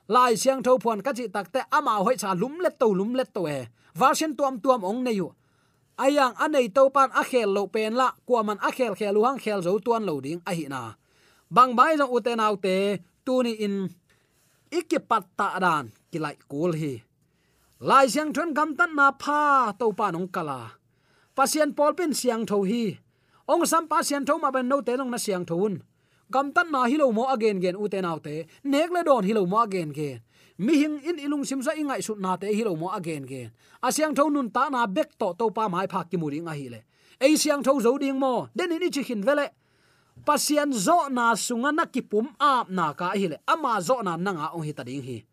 lai 0.07 0.37
siang 0.37 0.61
tho 0.65 0.77
phuan 0.83 1.01
ka 1.05 1.11
chi 1.17 1.25
takte 1.35 1.61
ama 1.77 1.93
hoi 2.05 2.15
cha 2.21 2.33
lum 2.41 2.55
let 2.63 2.75
to 2.81 2.87
lum 2.99 3.11
let 3.17 3.29
to 3.33 3.41
e 3.57 3.59
version 3.99 4.31
tuam 4.37 4.53
tuam 4.63 4.81
ong 4.89 5.01
ne 5.05 5.11
u 5.25 5.27
ayang 6.05 6.35
anei 6.43 6.67
to 6.75 6.83
pan 6.95 7.09
a 7.21 7.23
khel 7.29 7.49
lo 7.55 7.63
pen 7.73 7.93
la 7.99 8.07
kwa 8.27 8.41
man 8.47 8.59
a 8.67 8.69
khel 8.77 8.93
khelu 8.99 9.15
luang 9.17 9.37
khel 9.43 9.59
zo 9.65 9.71
tuan 9.85 10.03
lo 10.09 10.13
ding 10.25 10.41
a 10.49 10.51
hi 10.57 10.65
na 10.73 10.81
bang 11.55 11.71
bai 11.77 11.93
jong 11.99 12.11
uten 12.15 12.43
autte 12.45 12.75
tu 13.25 13.33
ni 13.45 13.53
in 13.65 13.75
ikipat 14.77 15.23
ta 15.39 15.47
dan 15.63 15.85
kilai 16.11 16.35
kul 16.51 16.71
hi 16.81 16.93
lai 17.89 18.05
siang 18.13 18.29
thon 18.35 18.49
gam 18.57 18.69
tan 18.77 18.91
na 18.97 19.07
pha 19.21 19.41
to 19.79 19.85
pan 19.99 20.17
ông 20.19 20.29
kala 20.35 20.59
pasien 21.35 21.69
pol 21.77 21.93
pen 21.97 22.11
siang 22.19 22.43
tho 22.49 22.57
hi 22.69 22.83
ong 23.51 23.63
sam 23.71 23.83
pasien 23.91 24.23
tho 24.27 24.33
ma 24.43 24.49
ben 24.55 24.67
no 24.69 24.77
te 24.87 24.93
long 24.99 25.11
na 25.13 25.19
siang 25.25 25.45
thon 25.49 25.73
gam 26.31 26.51
tan 26.51 26.71
na 26.71 26.85
hi 26.89 26.97
lo 26.97 27.11
mo 27.11 27.25
again 27.29 27.61
gen 27.61 27.75
u 27.75 27.87
te 27.87 28.01
nau 28.01 28.19
te. 28.19 28.45
Nek 28.63 28.89
le 28.91 29.01
don 29.03 29.23
hi 29.23 29.33
lo 29.33 29.45
mo 29.45 29.59
again 29.61 29.93
gen. 29.93 30.21
Mi 30.57 30.73
hing 30.79 30.99
in 31.03 31.19
ilung 31.19 31.43
sim 31.43 31.61
sa 31.61 31.75
ingai 31.75 32.01
su 32.03 32.15
na 32.15 32.37
te 32.37 32.47
hi 32.47 32.63
lo 32.63 32.75
mo 32.75 32.89
again 32.89 33.25
gen. 33.27 33.51
Asyang 33.83 34.15
tho 34.15 34.29
nun 34.29 34.49
ta 34.49 34.69
na 34.69 34.87
bek 34.87 35.17
to 35.19 35.33
to 35.37 35.51
pa 35.51 35.67
mai 35.67 35.87
phak 35.87 36.09
ki 36.09 36.17
muri 36.17 36.39
nga 36.39 36.53
hi 36.55 36.69
le. 36.69 36.79
Ei 37.19 37.35
siang 37.37 37.63
tho 37.63 37.79
zo 37.79 37.97
ding 37.97 38.19
mo. 38.19 38.47
Den 38.55 38.69
ni 38.69 38.89
chi 38.89 39.03
hin 39.03 39.21
vele 39.21 39.51
pasian 40.25 40.71
zo 40.73 41.07
na 41.09 41.35
sunga 41.35 41.71
na 41.71 41.85
ki 41.85 42.01
pum 42.01 42.27
ap 42.39 42.69
na 42.69 42.93
ka 42.93 43.11
hi 43.15 43.27
le. 43.27 43.37
Ama 43.47 43.81
zo 43.81 44.01
na 44.01 44.15
nanga 44.15 44.51
ong 44.55 44.63
hi 44.63 44.71
ta 44.71 44.83
ding 44.83 45.03
hi. 45.03 45.23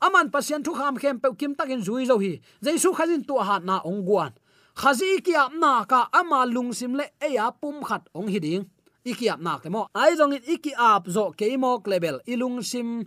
Aman 0.00 0.30
pasian 0.30 0.62
thu 0.64 0.72
kham 0.72 0.96
khem 0.96 1.20
pe 1.20 1.28
kim 1.38 1.54
takin 1.54 1.80
zui 1.80 2.06
zo 2.06 2.18
hi. 2.18 2.40
Jaisu 2.62 2.92
khazin 2.92 3.26
tu 3.26 3.36
ha 3.36 3.58
na 3.58 3.80
ong 3.84 4.04
guan. 4.04 4.32
Khazi 4.76 5.20
ki 5.24 5.34
ap 5.36 5.52
na 5.52 5.84
ka 5.84 6.08
ama 6.12 6.44
lung 6.46 6.72
sim 6.72 6.94
le. 6.94 7.04
E 7.20 7.34
ya 7.34 7.50
pum 7.50 7.84
khat 7.84 8.08
ong 8.14 8.28
hi 8.28 8.38
ding 8.38 8.64
iki 9.04 9.28
ap 9.30 9.40
nak 9.40 9.64
mo. 9.70 9.88
Ai 9.94 10.16
zong 10.16 10.36
in 10.36 10.44
iki 10.44 10.72
ap 10.76 11.08
zo 11.08 11.32
ke 11.32 11.50
mo 11.56 11.80
level. 11.84 12.20
Ilung 12.26 12.62
sim 12.62 13.04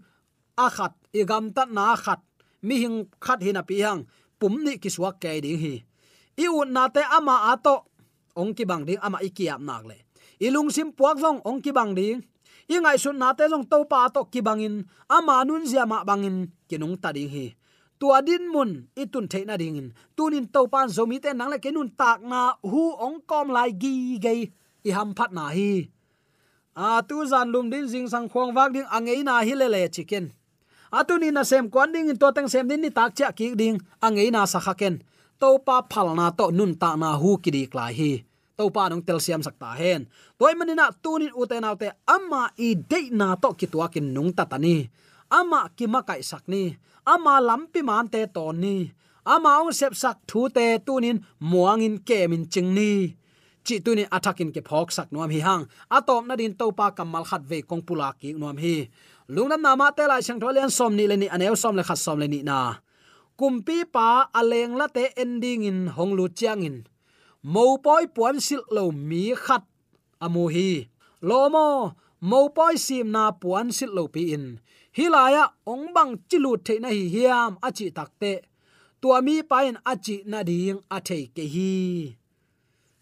a 0.57 0.67
khat 0.69 0.93
gam 1.25 1.53
ta 1.53 1.65
na 1.65 1.95
khat 1.95 2.21
mi 2.61 2.81
hing 2.81 3.09
khat 3.19 3.41
hina 3.41 3.63
pi 3.63 3.81
hang. 3.81 4.05
Pum 4.39 4.63
ni 4.63 4.77
ki 4.77 4.89
suak 4.89 5.21
ke 5.21 5.41
ding 5.41 5.59
hi. 5.59 5.75
I 6.37 6.45
u 6.49 6.65
na 6.65 6.89
te 6.89 7.01
ama 7.01 7.53
ato. 7.53 7.85
Ong 8.35 8.53
ki 8.57 8.65
bang 8.65 8.83
ding 8.85 9.01
ama 9.01 9.21
iki 9.21 9.49
ap 9.49 9.61
nak 9.61 9.85
le. 9.85 9.97
Ilung 10.41 10.73
sim 10.73 10.91
puak 10.91 11.21
zong 11.21 11.41
ong 11.45 11.61
ki 11.61 11.71
bang 11.71 11.93
ding. 11.93 12.19
I 12.69 12.79
ngai 12.79 12.97
sun 12.97 13.19
na 13.19 13.35
te 13.35 13.43
zong 13.51 13.67
to 13.67 13.83
pa 13.85 14.07
to 14.09 14.25
ki 14.31 14.41
bangin. 14.41 14.87
Ama 15.11 15.43
nun 15.43 15.67
zia 15.67 15.85
ma 15.85 16.03
bangin. 16.03 16.47
Kinung 16.69 16.95
ta 16.97 17.11
ding 17.11 17.29
hi. 17.29 17.53
Tua 17.99 18.23
din 18.23 18.47
mun. 18.49 18.87
Itun 18.95 19.27
theina 19.27 19.59
ding 19.59 19.75
in. 19.75 19.87
Tunin 20.15 20.47
to 20.47 20.67
pan 20.71 20.87
zomi 20.87 21.19
te 21.19 21.33
nang 21.33 21.51
le 21.51 21.59
kenun 21.59 21.91
tak 21.91 22.23
na 22.23 22.55
hu 22.63 22.95
ong 22.95 23.21
kom 23.27 23.51
lai 23.51 23.71
gi 23.75 24.17
gei 24.17 24.41
i 24.87 24.89
ham 24.95 25.09
phat 25.17 25.31
na 25.37 25.45
hi. 25.57 25.71
A 26.75 27.01
tu 27.07 27.17
zan 27.31 27.47
lum 27.53 27.69
din 27.71 27.85
jing 27.91 28.07
sang 28.13 28.27
khong 28.31 28.51
wak 28.57 28.69
ding 28.75 28.89
angei 28.95 29.21
na 29.27 29.33
hi 29.47 29.53
le 29.61 29.67
le 29.75 29.81
chicken 29.95 30.25
a 30.97 30.99
tu 31.07 31.17
ni 31.17 31.29
na 31.33 31.41
sem 31.41 31.65
kwan 31.73 31.89
ding 31.93 32.13
to 32.21 32.27
tang 32.35 32.49
sem 32.53 32.65
din 32.69 32.81
ni 32.83 32.89
tak 32.97 33.11
cha 33.17 33.27
ki 33.37 33.47
ding 33.61 33.77
angei 34.05 34.29
na 34.35 34.41
sa 34.45 34.59
khaken 34.65 34.95
to 35.41 35.49
pa 35.65 35.75
phal 35.91 36.07
na 36.19 36.25
to 36.39 36.45
nun 36.57 36.73
ta 36.81 36.89
na 37.01 37.09
hu 37.21 37.31
ki 37.43 37.49
di 37.55 37.63
kla 37.71 37.85
hi. 37.97 38.11
To 38.57 38.69
pa 38.75 38.83
nong 38.89 39.01
tel 39.07 39.19
siam 39.25 39.41
sakta 39.45 39.69
hen. 39.79 40.01
Toy 40.37 40.53
manina 40.57 40.85
tunin 41.03 41.33
uten 41.41 41.65
autte 41.69 41.89
amma 42.15 42.41
i 42.67 42.69
de 42.91 43.01
na 43.19 43.27
to 43.43 43.49
ki 43.59 43.65
tua 43.73 43.87
kin 43.93 44.07
nung 44.15 44.31
ta 44.37 44.43
tani 44.51 44.75
ama 45.39 45.59
ki 45.77 45.85
ma 45.93 45.99
kai 46.09 46.21
sakni 46.29 46.63
ama 47.13 47.33
lampi 47.47 47.81
man 47.89 48.05
te 48.13 48.21
ton 48.35 48.55
ni. 48.63 48.75
Ama 49.33 49.51
ong 49.61 49.73
sep 49.79 49.93
sak 50.01 50.17
thu 50.29 50.41
te 50.55 50.65
tunin 50.85 51.17
muangin 51.49 51.95
kemin 52.07 52.43
chingni 52.53 52.91
chi 53.65 53.79
tunin 53.85 54.11
attacking 54.11 54.51
ke 54.55 54.61
phok 54.69 54.91
sak 54.91 55.07
nuam 55.11 55.31
hi 55.31 55.39
hang. 55.47 55.63
Atom 55.97 56.27
na 56.27 56.35
din 56.35 56.53
to 56.59 56.71
pa 56.71 56.91
kamal 56.97 57.23
khat 57.29 57.43
ve 57.49 57.59
kong 57.69 57.83
pula 57.87 58.13
ki 58.19 58.29
nuam 58.39 58.57
hi. 58.63 58.89
Lungnam 59.33 59.61
nama 59.63 59.87
te 59.95 60.03
lai 60.11 60.21
sang 60.21 60.39
tholian 60.41 60.69
som 60.77 60.91
ni 60.95 61.07
le 61.07 61.15
anh 61.15 61.31
aneu 61.35 61.55
som 61.55 61.75
le 61.75 61.83
khat 61.83 61.99
som 62.05 62.19
lên 62.19 62.31
ni 62.33 62.39
na. 62.43 62.59
Kumpi 63.39 63.77
pa 63.93 64.29
aleng 64.39 64.75
la 64.79 64.87
te 64.95 65.03
ending 65.23 65.63
in 65.63 65.79
honglu 65.95 66.25
chiang 66.37 66.61
in. 66.67 66.77
Mo 67.43 67.77
poi 67.83 68.05
puan 68.15 68.37
sil 68.45 68.63
lo 68.75 68.83
mi 68.91 69.23
khat 69.45 69.63
amu 70.25 70.43
hi. 70.53 70.71
Lomo 71.29 71.95
mo 72.29 72.39
poi 72.55 72.75
sim 72.85 73.07
na 73.15 73.23
puan 73.41 73.67
sil 73.77 73.91
lo 73.97 74.03
pi 74.13 74.23
in. 74.35 74.45
Hilaya 74.97 75.43
ong 75.71 75.85
bang 75.95 76.11
chilu 76.29 76.51
the 76.65 76.75
na 76.83 76.89
hi 76.95 77.03
hiam 77.13 77.51
achi 77.67 77.87
takte 77.97 78.33
tua 79.01 79.17
mi 79.25 79.35
pain 79.51 79.75
achi 79.91 80.15
na 80.31 80.39
ding 80.49 80.79
a 80.95 80.97
thei 81.07 81.23
ke 81.35 81.43
hi 81.53 81.71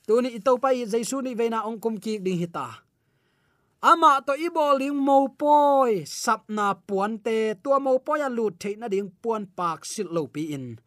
tuni 0.08 0.34
ito 0.38 0.58
pai 0.58 0.86
jaisu 0.86 1.22
ni 1.22 1.38
veina 1.38 1.66
ong 1.70 1.80
kum 1.84 1.96
ki 1.98 2.20
ding 2.20 2.42
hita. 2.42 2.84
Ama 3.82 4.22
to 4.22 4.38
iboling 4.38 4.94
mo 4.94 5.26
poi 5.34 6.06
sapna 6.06 6.78
puante 6.78 7.58
tua 7.66 7.82
mo 7.82 7.98
poi 7.98 8.22
lu 8.30 8.54
the 8.54 8.78
na 8.78 8.88
ding 8.88 9.10
puan 9.22 9.50
pak 9.58 9.82
sil 9.90 10.10
lo 10.14 10.30
pi 10.30 10.54
in. 10.54 10.78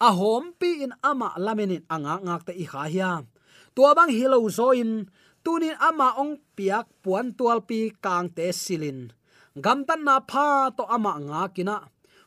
A 0.00 0.10
hom 0.10 0.58
pi 0.58 0.82
in 0.82 0.92
ama 1.02 1.30
lamenin 1.38 1.86
anga 1.94 2.18
ngak 2.18 2.42
te 2.46 2.52
i 2.58 2.66
kha 2.66 2.90
hiam 2.90 3.24
tua 3.74 3.94
bang 3.94 4.10
hilo 4.10 4.42
zo 4.50 4.74
in 4.74 5.06
tunin 5.44 5.78
ama 5.78 6.18
ong 6.18 6.42
piak 6.56 6.86
puan 7.02 7.26
tual 7.38 7.62
pi 7.68 7.94
kang 8.04 8.28
te 8.34 8.50
silin. 8.50 9.14
Gam 9.54 9.86
tan 9.86 10.02
na 10.06 10.18
pha 10.30 10.74
to 10.74 10.82
ama 10.90 11.12
nga 11.22 11.42
kina 11.54 11.76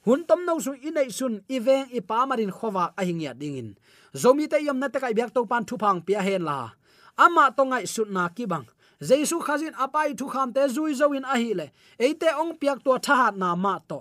hun 0.06 0.24
tom 0.28 0.44
no 0.46 0.60
su 0.60 0.72
inei 0.88 1.10
sun 1.12 1.44
iveng 1.48 1.88
i 1.98 2.00
pa 2.10 2.28
marin 2.28 2.52
khowa 2.52 2.92
a 3.00 3.02
hingya 3.08 3.32
dingin 3.40 3.70
zomi 4.16 4.48
te 4.50 4.58
yam 4.66 4.80
na 4.80 4.88
te 4.88 5.00
kai 5.00 5.14
byak 5.14 5.34
to 5.34 5.46
pan 5.46 5.64
thu 5.66 5.76
phang 5.78 6.00
pia 6.06 6.22
hen 6.22 6.44
la. 6.44 6.70
Ama 7.18 7.54
to 7.58 7.64
ngai 7.64 7.86
sut 7.88 8.10
na 8.10 8.30
ki 8.30 8.46
bang. 8.46 8.66
Jesu 9.02 9.40
khazin 9.46 9.74
apai 9.84 10.14
thu 10.20 10.26
kham 10.34 10.54
te 10.54 10.62
zui 10.76 10.94
zo 11.00 11.12
in 11.18 11.26
a 11.26 11.36
hi 11.42 11.54
le. 11.60 11.68
Eite 12.00 12.30
ong 12.42 12.54
piak 12.60 12.84
to 12.86 12.98
tha 13.06 13.16
hat 13.16 13.36
na 13.38 13.56
ma 13.56 13.80
to. 13.90 14.00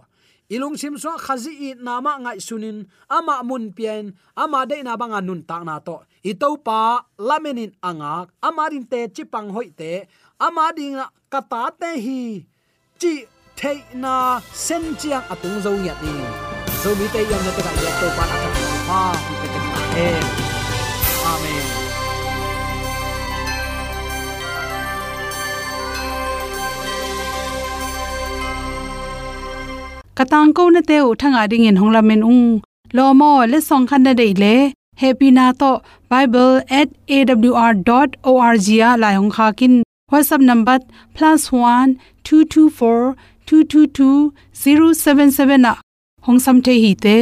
Ilung 0.52 0.76
sim 0.76 0.98
so 0.98 1.16
khazi 1.16 1.52
i 1.66 1.68
nama 1.86 2.12
ngai 2.20 2.38
sunin, 2.46 2.84
ama 3.08 3.42
mun 3.42 3.72
pian 3.76 4.12
ama 4.36 4.66
de 4.66 4.82
na 4.82 4.96
banga 5.00 5.20
nun 5.20 5.42
ta 5.48 5.64
na 5.64 5.78
to. 5.78 5.96
I 6.24 6.32
to 6.40 6.56
pa, 6.66 7.00
lamenin 7.18 7.72
anga 7.82 8.28
amarin 8.42 8.84
te 8.90 9.08
chipang 9.14 9.50
hoi 9.54 9.68
te, 9.78 9.92
ama 10.38 10.72
ding 10.76 11.00
kata 11.32 11.62
te 11.80 11.90
hi, 12.04 12.44
chi 13.00 13.12
thei 13.56 13.78
na 13.94 14.40
sen 14.52 14.84
chiang 15.00 15.24
atung 15.32 15.58
zo 15.64 15.72
nya 15.84 15.94
ni. 16.04 16.14
Zo 16.82 16.90
mi 16.98 17.06
te 17.14 17.20
yam 17.30 17.40
na 17.46 17.50
te 17.56 17.62
ka 17.66 17.72
to 18.00 18.08
pa 18.16 18.24
na 18.30 18.36
ta 18.88 19.41
ma 19.92 19.98
pi 19.98 20.00
te 20.00 20.00
ta 20.00 20.00
e 20.00 20.04
amen 21.32 21.64
katang 30.18 30.50
ko 30.56 30.62
na 30.70 30.80
te 30.88 30.96
u 31.08 31.10
thanga 31.20 31.42
ding 31.52 31.66
in 31.70 31.76
hongla 31.82 32.00
men 32.10 32.22
ung 32.32 32.44
lo 32.96 33.04
mo 33.20 33.30
le 33.52 33.58
song 33.68 33.84
khan 33.92 34.02
na 34.06 34.12
dei 34.20 34.32
le 34.42 34.54
happy 35.02 35.28
na 35.38 35.46
to 35.60 35.70
bible@awr.org 36.10 38.66
ya 38.80 38.90
la 39.02 39.08
hong 39.18 39.32
kha 39.36 39.46
kin 39.58 39.74
whatsapp 40.12 40.42
number 40.50 40.78
+1 41.16 41.88
224 42.24 43.16
222 43.46 44.32
077 44.52 45.58
na 45.64 45.72
hong 46.26 46.40
sam 46.44 46.56
the 46.66 46.74
hi 46.84 46.92
te 47.04 47.16